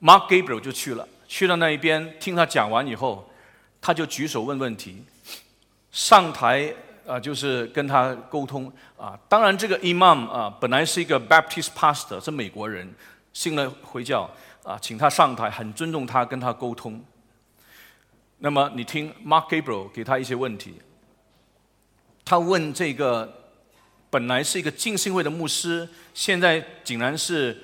[0.01, 3.31] Mark Gabriel 就去了，去到那一边听他讲完以后，
[3.79, 5.03] 他就举手问问题，
[5.91, 6.73] 上台。
[7.03, 9.19] 啊，就是跟他沟通啊。
[9.27, 12.93] 当然，这个 Imam 啊，本来是一个 Baptist pastor，是美国人，
[13.33, 14.29] 信了回教
[14.63, 17.03] 啊，请他上台，很尊重他，跟他沟通。
[18.37, 20.75] 那么，你听 Mark Gabriel 给他一些问题。
[22.23, 23.49] 他问这个
[24.11, 27.57] 本来是一个浸信会的牧师，现在竟然是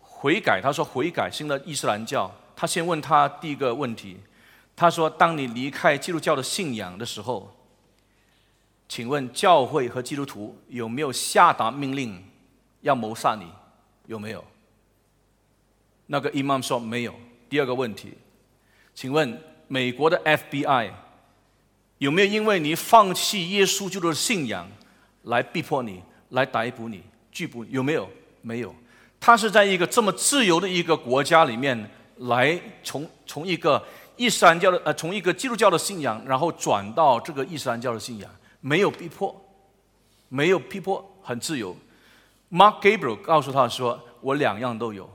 [0.00, 0.60] 悔改。
[0.62, 2.32] 他说悔改，信了伊斯兰教。
[2.54, 4.18] 他先问他第一个问题，
[4.76, 7.52] 他说：当你离开基督教的信仰的时候。
[8.88, 12.24] 请问教会和基督徒有没有下达命令
[12.80, 13.46] 要谋杀你？
[14.06, 14.42] 有没有？
[16.06, 17.14] 那个 Imam 说没有。
[17.50, 18.14] 第二个问题，
[18.94, 20.90] 请问美国的 FBI
[21.98, 24.66] 有没有因为你放弃耶稣基督的信仰
[25.24, 27.64] 来逼迫你、来逮捕你、拘捕？
[27.66, 28.08] 有没有？
[28.40, 28.74] 没有。
[29.20, 33.84] 他是在一个这么自由的一个国家里面来从从一个
[34.16, 38.30] 伊斯兰教的呃从一个基督教的信仰，然后转到这个伊斯兰教的信仰。
[38.60, 39.34] 没有逼迫，
[40.28, 41.76] 没有逼迫，很自由。
[42.50, 45.08] Mark Gabriel 告诉他说：“我两样都有。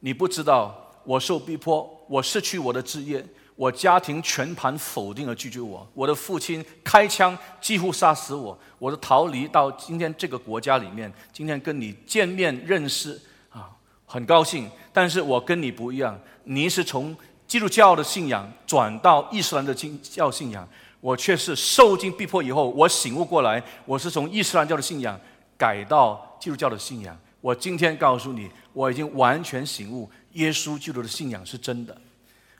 [0.00, 3.24] 你不知道，我受逼迫，我失去我的职业，
[3.54, 5.86] 我家庭全盘否定了拒绝我。
[5.94, 8.58] 我的父亲开枪几乎杀死我。
[8.78, 13.70] 我的逃离到今天这个国家里面，今天跟你见面认识啊，
[14.04, 14.68] 很高兴。
[14.92, 20.68] 但是我跟你不一样，你是从基督教的信仰转到伊斯兰的经教信仰。”
[21.02, 25.20] 我却是受尽逼迫以后，我醒悟过来，我是从伊斯兰教的信仰
[25.58, 27.18] 改到基督教的信仰。
[27.40, 31.96] 我今天告诉你，我已经完全醒悟，耶稣基督的信仰是真的。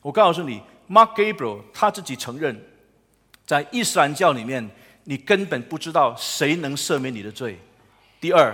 [0.01, 2.61] 我告诉你，Mark Gabriel 他自己承认，
[3.47, 4.69] 在伊斯兰教里面，
[5.05, 7.57] 你根本不知道谁能赦免你的罪。
[8.21, 8.53] 第二，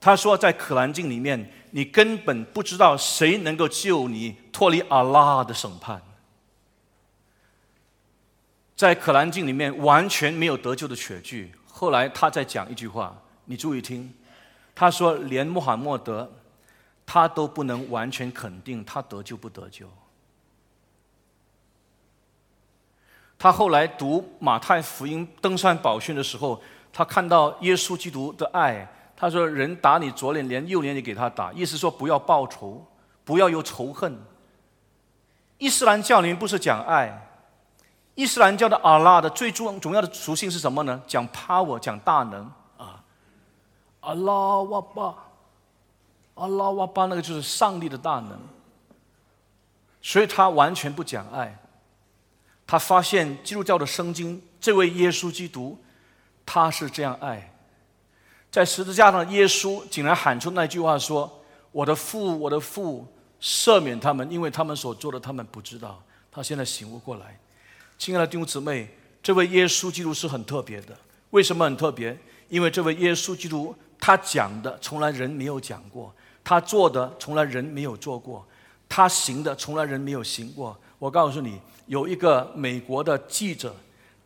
[0.00, 6.00] 他说在可兰经里面，你根本不知道谁能够救你脱离阿拉的审判。
[8.80, 11.52] 在《可兰经》里面完全没有得救的血句。
[11.70, 13.14] 后来他在讲一句话，
[13.44, 14.10] 你注意听。
[14.74, 16.32] 他说：“连穆罕默德，
[17.04, 19.86] 他都不能完全肯定他得救不得救。”
[23.38, 26.58] 他后来读马太福音登山宝训的时候，
[26.90, 28.90] 他看到耶稣基督的爱。
[29.14, 32.86] 他说：“人打你左脸，连右脸也给他打。”意思说不要报仇，
[33.26, 34.18] 不要有仇恨。
[35.58, 37.26] 伊斯兰教里不是讲爱。
[38.20, 41.00] 伊斯兰教的阿拉的最重重要的属性是什么呢？
[41.06, 42.44] 讲 power，讲大能
[42.76, 43.02] 啊！
[44.00, 45.14] 阿拉瓦巴，
[46.34, 48.38] 阿拉瓦巴，那个就是上帝的大能。
[50.02, 51.58] 所以他完全不讲爱。
[52.66, 55.78] 他发现基督教的圣经，这位耶稣基督，
[56.44, 57.50] 他是这样爱。
[58.50, 61.40] 在十字架上，耶稣竟然喊出那句话说
[61.72, 63.06] ：“我的父，我的父，
[63.40, 67.40] 赦免他们，因为他们所做的，他们不知道。”他现在醒悟过来。
[68.00, 68.88] 亲爱的弟兄姊妹，
[69.22, 70.96] 这位耶稣基督是很特别的。
[71.32, 72.18] 为什么很特别？
[72.48, 76.10] 因为这位耶稣基督，他讲的从来人没有讲过，
[76.42, 78.42] 他做的从来人没有做过，
[78.88, 80.74] 他行的从来人没有行过。
[80.98, 83.76] 我告诉你，有一个美国的记者，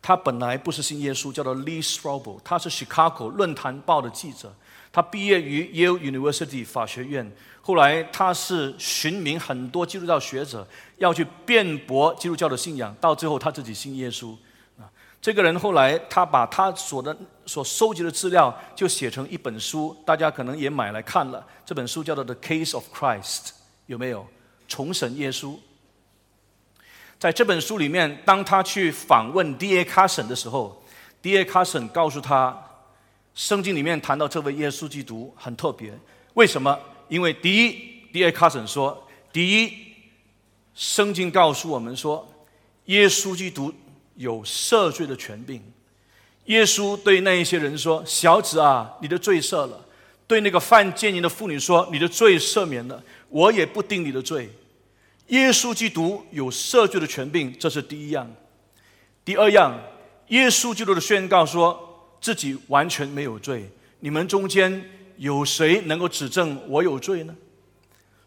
[0.01, 4.55] 他本来不是信耶稣，叫做 Lee Strobel，他是 Chicago 论坛报的记者，
[4.95, 7.29] 他毕业于 Yale University 法学院。
[7.61, 10.65] 后来他是寻名很多基督教学者，
[10.99, 14.31] 要去辩驳基督教的信仰，到最后他自己信耶稣。
[14.79, 14.87] 啊，
[15.21, 17.13] 这个人后来他把他所的
[17.45, 21.45] 所收集的资料就写成一本书，大家可能也买来看了。
[21.65, 23.47] 这本书叫做《The Case of Christ》，
[23.87, 24.25] 有没有
[24.69, 25.57] 重审耶稣？
[27.19, 29.83] 在这本书里面，当他去访问 D.A.
[29.83, 30.81] Carson 的时候
[31.21, 31.43] ，D.A.
[31.43, 32.64] Carson 告诉他，
[33.35, 35.93] 圣经里面谈到这位耶稣基督很特别，
[36.33, 36.79] 为什么？
[37.09, 37.77] 因为第一，
[38.11, 39.73] 第二，卡森说，第一，
[40.73, 42.27] 圣经告诉我们说，
[42.85, 43.73] 耶稣基督
[44.15, 45.61] 有赦罪的权柄。
[46.45, 49.85] 耶稣对那一些人说：“小子啊，你的罪赦了。”
[50.27, 54.49] 对那个犯奸淫的妇女说：“你的罪赦免了，我也不定你的罪。”
[55.27, 58.31] 耶稣基督有赦罪的权柄，这是第一样。
[59.23, 59.77] 第二样，
[60.27, 61.94] 耶稣基督的宣告说
[62.25, 63.69] 自己完全没有罪。
[63.99, 64.83] 你们中间
[65.17, 67.35] 有谁能够指证我有罪呢？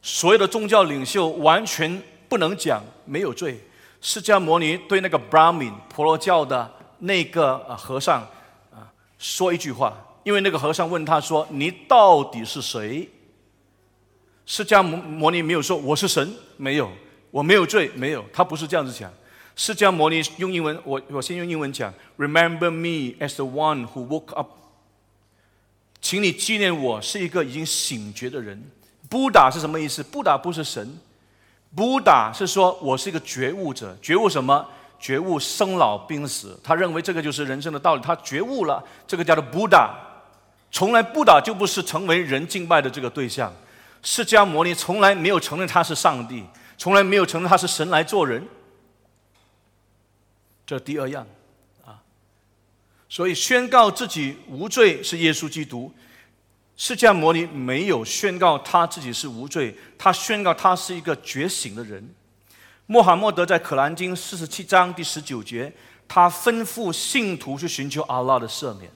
[0.01, 3.59] 所有的宗教领袖完全不能讲没有罪。
[4.01, 8.22] 释迦牟尼对那个 Brahmin 婆罗教的那个啊和尚
[8.70, 8.86] 啊
[9.18, 9.92] 说一句话，
[10.22, 13.09] 因为那个和尚问他说：“你到底是谁？”
[14.46, 16.88] 释迦牟尼没有说我是神，没有，
[17.32, 19.12] 我没有罪，没有，他不是这样子讲。
[19.59, 24.50] 释迦牟尼用英文，我我先用英文讲：“Remember me as the one who woke up。”
[26.00, 28.62] 请你纪念我是一个已经醒觉的人。
[29.11, 30.00] 布达是什么意思？
[30.00, 30.96] 布达不是神，
[31.74, 34.64] 布达是说我是一个觉悟者，觉悟什么？
[35.00, 36.56] 觉悟生老病死。
[36.62, 39.92] 他认为这个就是人生的道理，他觉悟了，这个叫做布达。
[40.70, 43.52] 从来不打就不是成为人敬拜的这个对象。
[44.04, 46.44] 释迦牟尼从来没有承认他是上帝，
[46.76, 48.40] 从来没有承认他是神来做人。
[50.68, 51.26] 这第二样
[51.82, 51.96] 啊，
[53.08, 55.90] 所以宣告自己无罪是耶稣基督。
[56.76, 62.06] 释迦牟尼没有宣告他自己是无罪，他宣告他是一个觉醒的人。
[62.84, 65.72] 穆罕默德在《可兰经》四十七章第十九节，
[66.06, 68.90] 他吩咐信徒去寻求阿拉的赦免。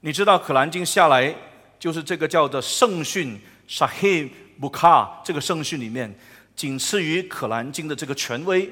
[0.00, 1.32] 你知道《可兰经》下来
[1.78, 4.28] 就是这个叫做圣训 （Sahih
[4.60, 6.12] Bukhar） 这个圣训里面，
[6.56, 8.68] 仅次于《可兰经》的这个权威，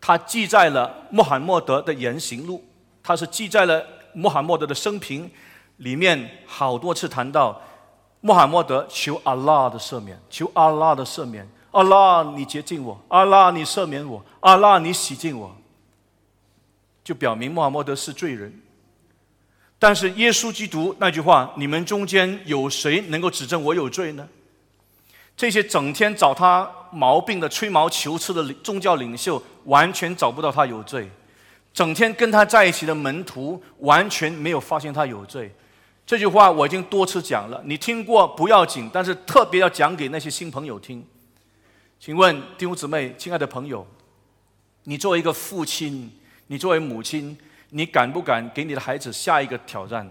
[0.00, 2.64] 它记载了穆罕默德的言行录，
[3.02, 3.84] 它是记载了
[4.14, 5.30] 穆罕默德的生平。
[5.76, 7.58] 里面好多次谈到
[8.20, 15.56] 穆罕默德求阿拉的赦免，求阿拉的赦免，阿拉你洁净我，阿拉你赦免我，阿拉你洗净我，
[17.02, 18.60] 就表明穆罕默德是罪人。
[19.78, 24.28] 但是耶稣基督那句话：“你们中间有谁能够指证我有罪呢？”
[25.34, 31.04] 这些整天找他毛病的、吹毛求疵的宗教领袖，完全找不到他有罪；
[31.72, 35.50] 整天跟他在一起的门徒，完全没有发现他有罪。
[36.06, 41.06] 这句话我已经多次讲了，你听过不要紧，但是特别要讲给那些新朋友听。
[41.98, 43.86] 请问弟兄姊妹、亲爱的朋友，
[44.84, 46.10] 你作为一个父亲，
[46.48, 47.38] 你作为母亲，
[47.68, 50.10] 你敢不敢给你的孩子下一个挑战？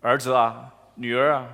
[0.00, 1.46] 儿子啊，女儿啊，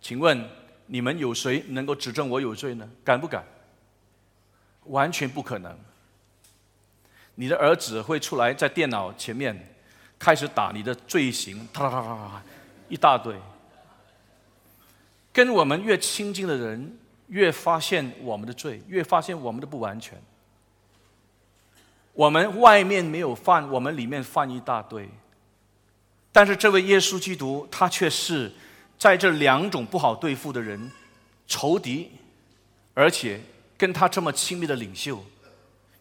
[0.00, 0.44] 请问
[0.86, 2.88] 你们有谁能够指证我有罪呢？
[3.04, 3.44] 敢不敢？
[4.86, 5.78] 完全不可能。
[7.40, 9.58] 你的儿子会出来在电脑前面。
[10.18, 12.42] 开始打你的罪行，哒哒哒哒，
[12.90, 13.34] 一大堆。
[15.32, 20.20] 跟我们越亲近的人，越发现我们的罪，越发现我们的不完全。
[22.12, 25.08] 我们外面没有犯，我们里面犯一大堆。
[26.30, 28.52] 但是这位耶稣基督，他却是
[28.98, 30.92] 在这两种不好对付的人
[31.46, 32.10] 仇敌，
[32.92, 33.40] 而且
[33.78, 35.24] 跟他这么亲密的领袖，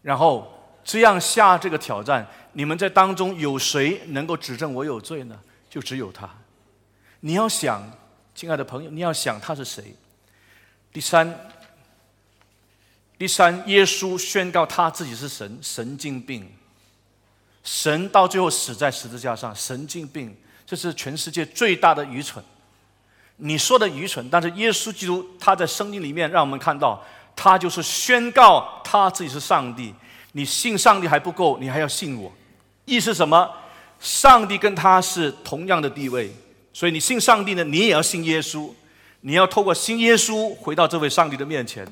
[0.02, 2.26] 然后这样下这个挑战。
[2.54, 5.40] 你们在当中有谁能够指证我有罪呢？
[5.70, 6.30] 就只有他。
[7.20, 7.82] 你要想，
[8.34, 9.96] 亲爱的朋友，你要想他是谁？
[10.92, 11.40] 第三，
[13.18, 16.52] 第三，耶稣宣告他自己是神，神经病。
[17.64, 22.44] 神到最后死在十字架上，神经病，这是全世界最大的愚蠢。
[23.36, 27.06] 你说的愚蠢，但是耶稣基督他在圣经里面让我们看到，
[27.36, 29.94] 他就是宣告他自己是上帝。
[30.40, 32.32] 你信上帝还不够，你还要信我。
[32.86, 33.52] 意思什么？
[34.00, 36.32] 上帝跟他是同样的地位，
[36.72, 38.70] 所以你信上帝呢，你也要信耶稣。
[39.20, 41.86] 你要透过信耶稣回到这位上帝的面前。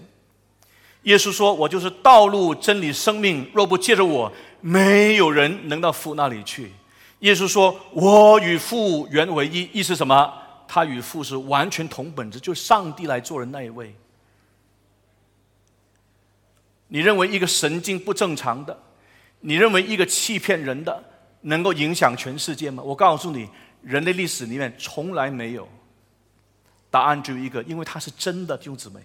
[1.04, 4.32] 耶稣说：“我就是道路、真理、生命，若不借着我，
[4.62, 6.72] 没有人能到父那里去。”
[7.20, 10.34] 耶稣说：“我与父原为一。”意思什么？
[10.70, 13.94] 他与父是完全同本质，就上帝来做人那一位。
[16.88, 18.78] 你认为一个神经不正常的？
[19.42, 21.04] 你认为一个欺骗人的
[21.42, 22.82] 能够影响全世界吗？
[22.84, 23.48] 我告诉你，
[23.82, 25.68] 人类历史里面从来没有。
[26.90, 29.00] 答案只有一个，因为他是真的，弟兄姊妹，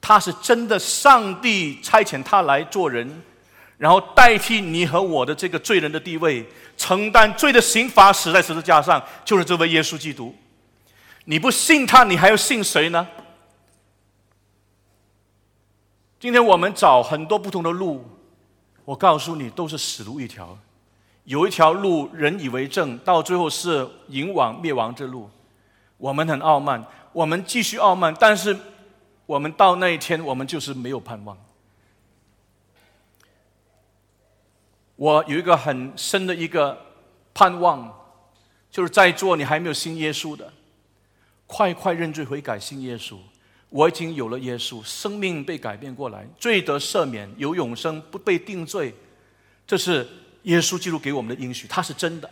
[0.00, 3.22] 他是真的，上帝差遣他来做人，
[3.78, 10.34] 然后代替你和我的这个罪人的地位，承担罪的刑罚，死在十字架上，就是这位耶稣基督。
[11.24, 13.08] 你不信他，你还要信谁呢？
[16.20, 18.04] 今天我们找很多不同的路。
[18.84, 20.58] 我告诉你，都是死路一条。
[21.24, 25.28] 有一条路，人以为正，到最后是引往灭亡之路。
[25.98, 28.56] 我们很傲慢，我们继续傲慢，但是
[29.26, 31.36] 我们到那一天，我们就是没有盼望。
[34.96, 36.76] 我有一个很深的一个
[37.34, 37.94] 盼望，
[38.70, 40.50] 就是在座你还没有信耶稣的，
[41.46, 43.18] 快快认罪悔改，信耶稣。
[43.70, 48.94] 我已经有了耶稣，生命被改变过来，罪得赦免，有永生，不被定罪。
[49.66, 50.08] 这是
[50.44, 52.30] 耶稣基督给我们的应许，它是真的。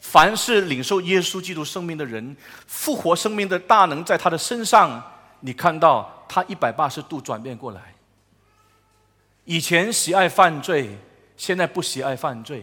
[0.00, 2.36] 凡是领受耶稣基督生命的人，
[2.68, 5.02] 复活生命的大能在他的身上，
[5.40, 7.94] 你看到他一百八十度转变过来。
[9.44, 10.96] 以前喜爱犯罪，
[11.36, 12.62] 现在不喜爱犯罪；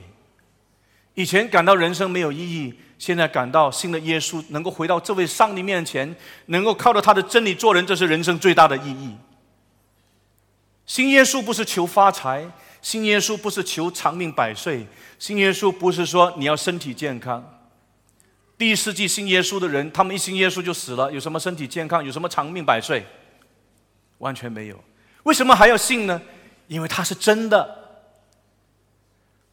[1.16, 6.16] 以前感到人生没有意义，现在感到新的耶稣能够回到这位上帝面前，
[6.48, 9.16] 能够靠着他的真理做人，这是人生最大的意义。
[10.86, 12.46] 新耶稣不是求发财，
[12.82, 14.86] 新耶稣不是求长命百岁。
[15.18, 17.44] 信耶稣不是说你要身体健康。
[18.58, 23.06] 第一世纪信耶稣的人，他们一信耶稣就死了，有什么身体健康，有什么长命百岁？
[24.18, 24.84] 完全没有。
[25.24, 26.22] 为什么还要信呢？
[26.68, 27.85] 因为他是真的，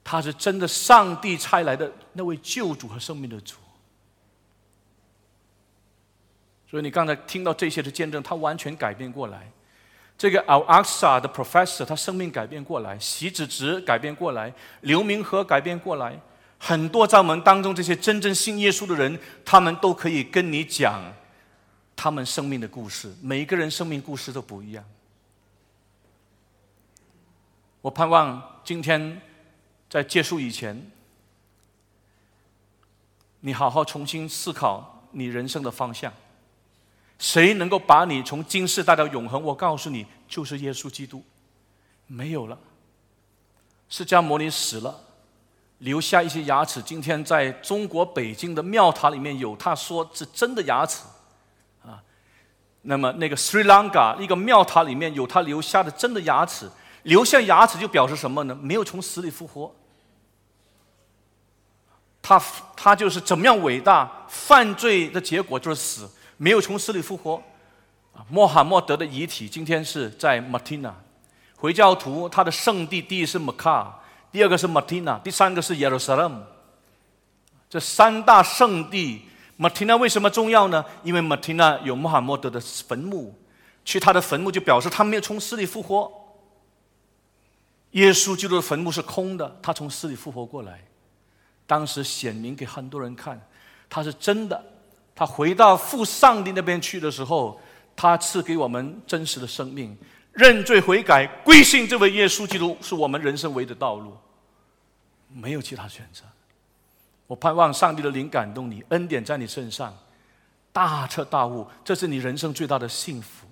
[0.04, 3.56] 他是真的，上帝差来的那位救主和生命的主。
[6.68, 9.50] 所以你刚才听到这些的见证，他完全改变过来。
[10.18, 16.18] 这个 Al Aqsa 的 professor，他生命改变过来，席子直改变过来，刘明和改变过来，
[16.58, 21.02] 很多在我们当中这些真正信耶稣的人，他们都可以跟你讲
[21.96, 23.12] 他们生命的故事。
[23.20, 24.84] 每一个人生命故事都不一样。
[27.80, 29.20] 我盼望今天
[29.92, 30.90] 在结束以前，
[33.40, 36.10] 你好好重新思考你人生的方向。
[37.18, 39.42] 谁能够把你从今世带到永恒？
[39.42, 41.22] 我告诉你，就是耶稣基督。
[42.06, 42.58] 没有了，
[43.90, 44.98] 释迦牟尼死了，
[45.80, 46.80] 留下一些牙齿。
[46.80, 51.02] 今天在中国北京的庙塔里面有，他说是真的牙齿
[51.84, 52.02] 啊。
[52.80, 56.70] 那么那个 Sri Lanka 一个庙塔里面有他留下的真的牙齿，
[57.02, 58.54] 留下牙齿就表示什么呢？
[58.54, 59.70] 没有从死里复活。
[62.22, 62.40] 他
[62.76, 64.10] 他就是怎么样伟大？
[64.28, 66.08] 犯罪的结果就是死。
[66.38, 67.40] 没有从死里复活，
[68.12, 70.92] 啊，穆罕默德的遗体今天是在马蒂娜，
[71.56, 74.00] 回教徒他的圣地第一是麦卡，
[74.32, 76.44] 第二个是马蒂娜，第三个是耶路撒冷，
[77.70, 79.22] 这三大圣地，
[79.56, 80.84] 马蒂娜为什么重要呢？
[81.04, 83.32] 因为马蒂娜有穆罕默德的坟墓，
[83.84, 86.10] 去他的坟墓就表示他没有从死里复活。
[87.92, 90.82] 耶稣基督的坟墓是空的，他从死里复活过来，
[91.72, 93.40] 当时显明给很多人看，
[93.88, 94.62] 他是真的。
[95.14, 97.58] 他回到父上帝那边去的时候，
[97.96, 99.96] 他赐给我们真实的生命，
[100.34, 104.14] 认罪悔改，归信这位耶稣基督，是我们人生唯一的道路，
[105.32, 106.24] 没有其他选择。
[107.26, 109.96] 我盼望上帝的灵感动你，恩典在你身上，
[110.74, 113.46] 大彻大悟，这是你人生最大的幸福。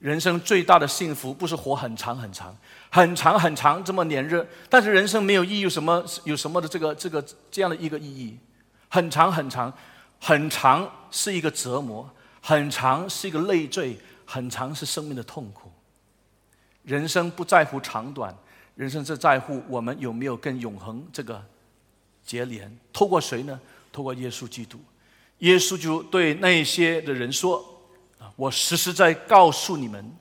[0.00, 2.54] 人生最大的幸福不是活很长很长，
[2.94, 8.38] 很长很长这么黏热，但是人生没有意义，有什么有什么的这个这个这样的一个意义？
[8.90, 9.72] 很长很长，
[10.20, 12.06] 很长是一个折磨，
[12.42, 15.72] 很长是一个累赘，很长是生命的痛苦。
[16.82, 18.36] 人生不在乎长短，
[18.74, 21.42] 人生是在乎我们有没有跟永恒这个
[22.22, 22.70] 结连。
[22.92, 23.58] 透过谁呢？
[23.90, 24.78] 透过耶稣基督。
[25.38, 27.64] 耶稣就对那些的人说
[28.20, 30.14] ：“啊，我实实在在告诉你们，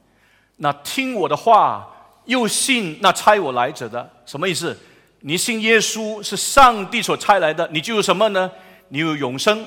[0.55, 4.77] 那听我的话又信那差我来者的，什么意思？”
[5.23, 8.51] 你信耶稣是上帝所差来的，你就有什么呢？
[8.89, 9.63] 你有永生，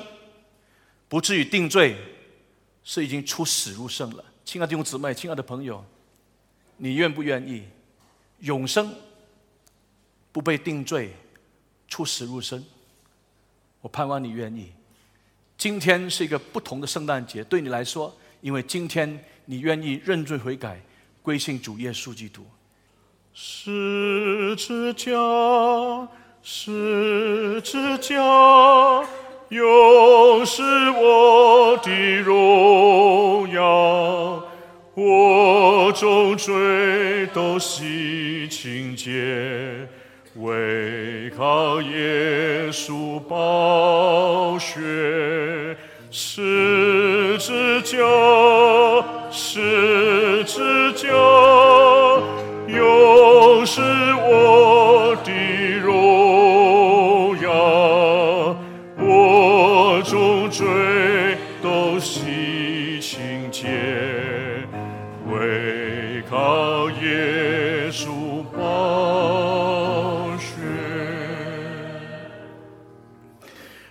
[1.07, 1.95] 不至于定罪，
[2.83, 4.25] 是已经出死入生了。
[4.43, 5.81] 亲爱的弟兄姊妹，亲爱的朋友，
[6.75, 7.63] 你愿不愿意
[8.39, 8.93] 永生
[10.33, 11.15] 不被定罪，
[11.87, 12.61] 出死入生？
[13.79, 14.73] 我盼望你愿意。
[15.57, 20.81] 今天是一个不同的圣诞节，对你来说，因为今天你愿意认罪悔改，
[21.25, 22.45] 归信主耶稣基督。
[23.33, 25.09] 十字架，
[26.43, 28.13] 十字架，
[29.49, 30.61] 又是
[30.91, 34.43] 我的荣耀。
[34.93, 39.89] 我重罪都洗清洁，
[40.35, 45.75] 唯靠耶稣宝血。
[46.11, 47.97] 十字架，
[49.29, 49.59] 十
[51.15, 52.75] 字架。
[52.77, 55.31] 又是我的
[55.79, 58.55] 荣耀，
[58.97, 63.67] 我重罪都洗清洁，
[65.27, 70.45] 唯靠耶稣宝血。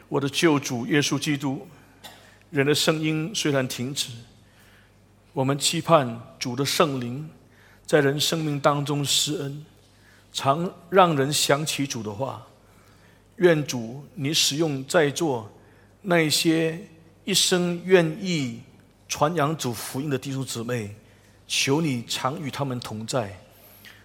[0.09, 1.67] 我的救主耶稣基督，
[2.51, 4.11] 人的声音虽然停止，
[5.35, 7.29] 我们期盼主的圣灵
[7.85, 9.67] 在人生命当中施恩，
[10.33, 12.41] 常让人想起主的话。
[13.39, 15.51] 愿主你使用在座
[16.03, 16.79] 那些
[17.25, 18.61] 一生愿意
[19.09, 20.95] 传扬主福音的弟兄姊妹，
[21.49, 23.37] 求你常与他们同在，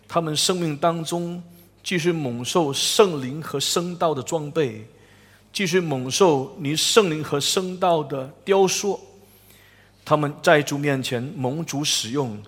[0.08, 1.44] 他们生命当中
[1.84, 4.84] 继续猛受圣灵和圣道的装备，
[5.54, 9.00] 继续猛受你圣灵和圣道的雕塑。
[10.10, 12.42] 他们在主面前蒙主使用，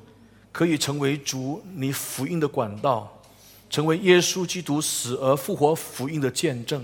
[0.51, 3.21] 可以成为主你福音的管道。
[3.69, 6.83] 成为耶稣基督死而复活福音的见证，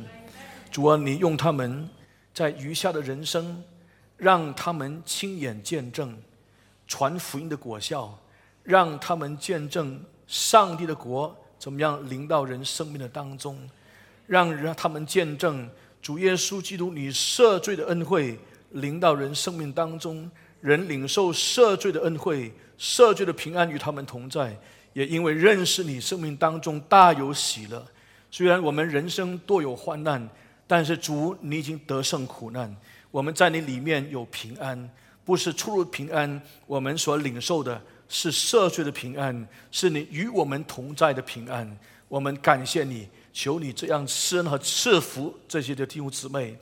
[0.70, 1.90] 主啊，你用他们
[2.32, 3.64] 在余下的人生，
[4.18, 6.16] 让他们亲眼见证
[6.88, 8.16] 传福音的果效，
[8.62, 13.68] 让他们见证上帝的国怎么样临到人生命的当中，
[14.28, 15.68] 让让他们见证
[16.04, 18.38] 主耶稣基督你赦罪的恩惠
[18.74, 20.30] 临到人生命当中，
[20.62, 24.58] 人领受赦罪的恩惠，赦罪的平安与他们同在。
[24.94, 27.86] 也因为认识你，生命当中大有喜乐。
[28.32, 30.28] 虽然我们人生多有患难，
[30.66, 32.76] 但是主，你已经得胜苦难。
[33.12, 34.90] 我们在你里面有平安，
[35.24, 36.42] 不是出入平安。
[36.66, 37.80] 我们所领受的
[38.10, 41.78] 是赦罪的平安，是你与我们同在的平安。
[42.08, 46.58] 我们感谢你，求你这样施恩和赐福这些的弟兄姊妹。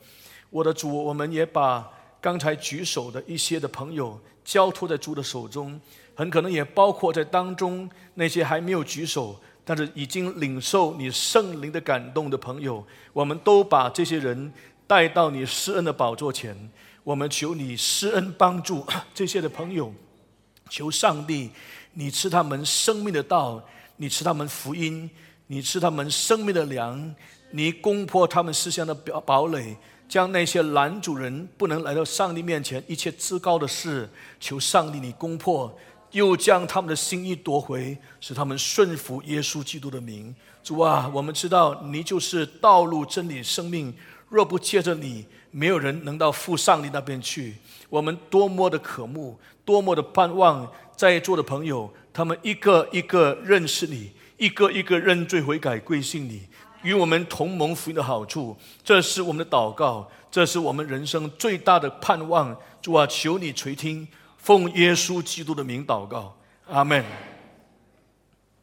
[0.49, 1.89] 我的主，我们也把
[2.25, 5.79] 刚才举手的一些的朋友交托在主的手中。
[6.15, 14.51] 很可能也包括在当中那些还没有举手，但是已经领受你圣灵的感动的朋友，我们都把这些人
[14.87, 16.57] 带到你施恩的宝座前。
[17.03, 19.93] 我们求你施恩帮助 这些的朋友，
[20.67, 21.51] 求上帝，
[21.93, 23.61] 你赐他们生命的道，
[23.97, 25.07] 你赐他们福音，
[25.45, 27.13] 你赐他们生命的粮，
[27.51, 35.75] 你攻破他们思想的堡堡垒，将那些拦主人不能来到上帝面前一切至高的事，求上帝你攻破。
[36.11, 40.33] 又将他们的心意夺回，使他们顺服耶稣基督的名。
[40.63, 43.93] 主啊，我们知道你就是道路、真理、生命。
[44.29, 47.55] 若不借着你，没有人能到父上帝那边去。
[47.89, 56.43] 我们多么的渴慕，多么的盼望，在座的朋友，他们一个一个认识你，一个一个认罪悔改归信你，
[56.85, 58.55] 与我们同盟福音的好处。
[58.83, 62.55] 这是我们的祷告，这是我们人生最大的盼望。
[62.81, 64.07] 主啊，求你垂听。
[64.37, 67.03] 奉耶稣基督的名祷告，阿门。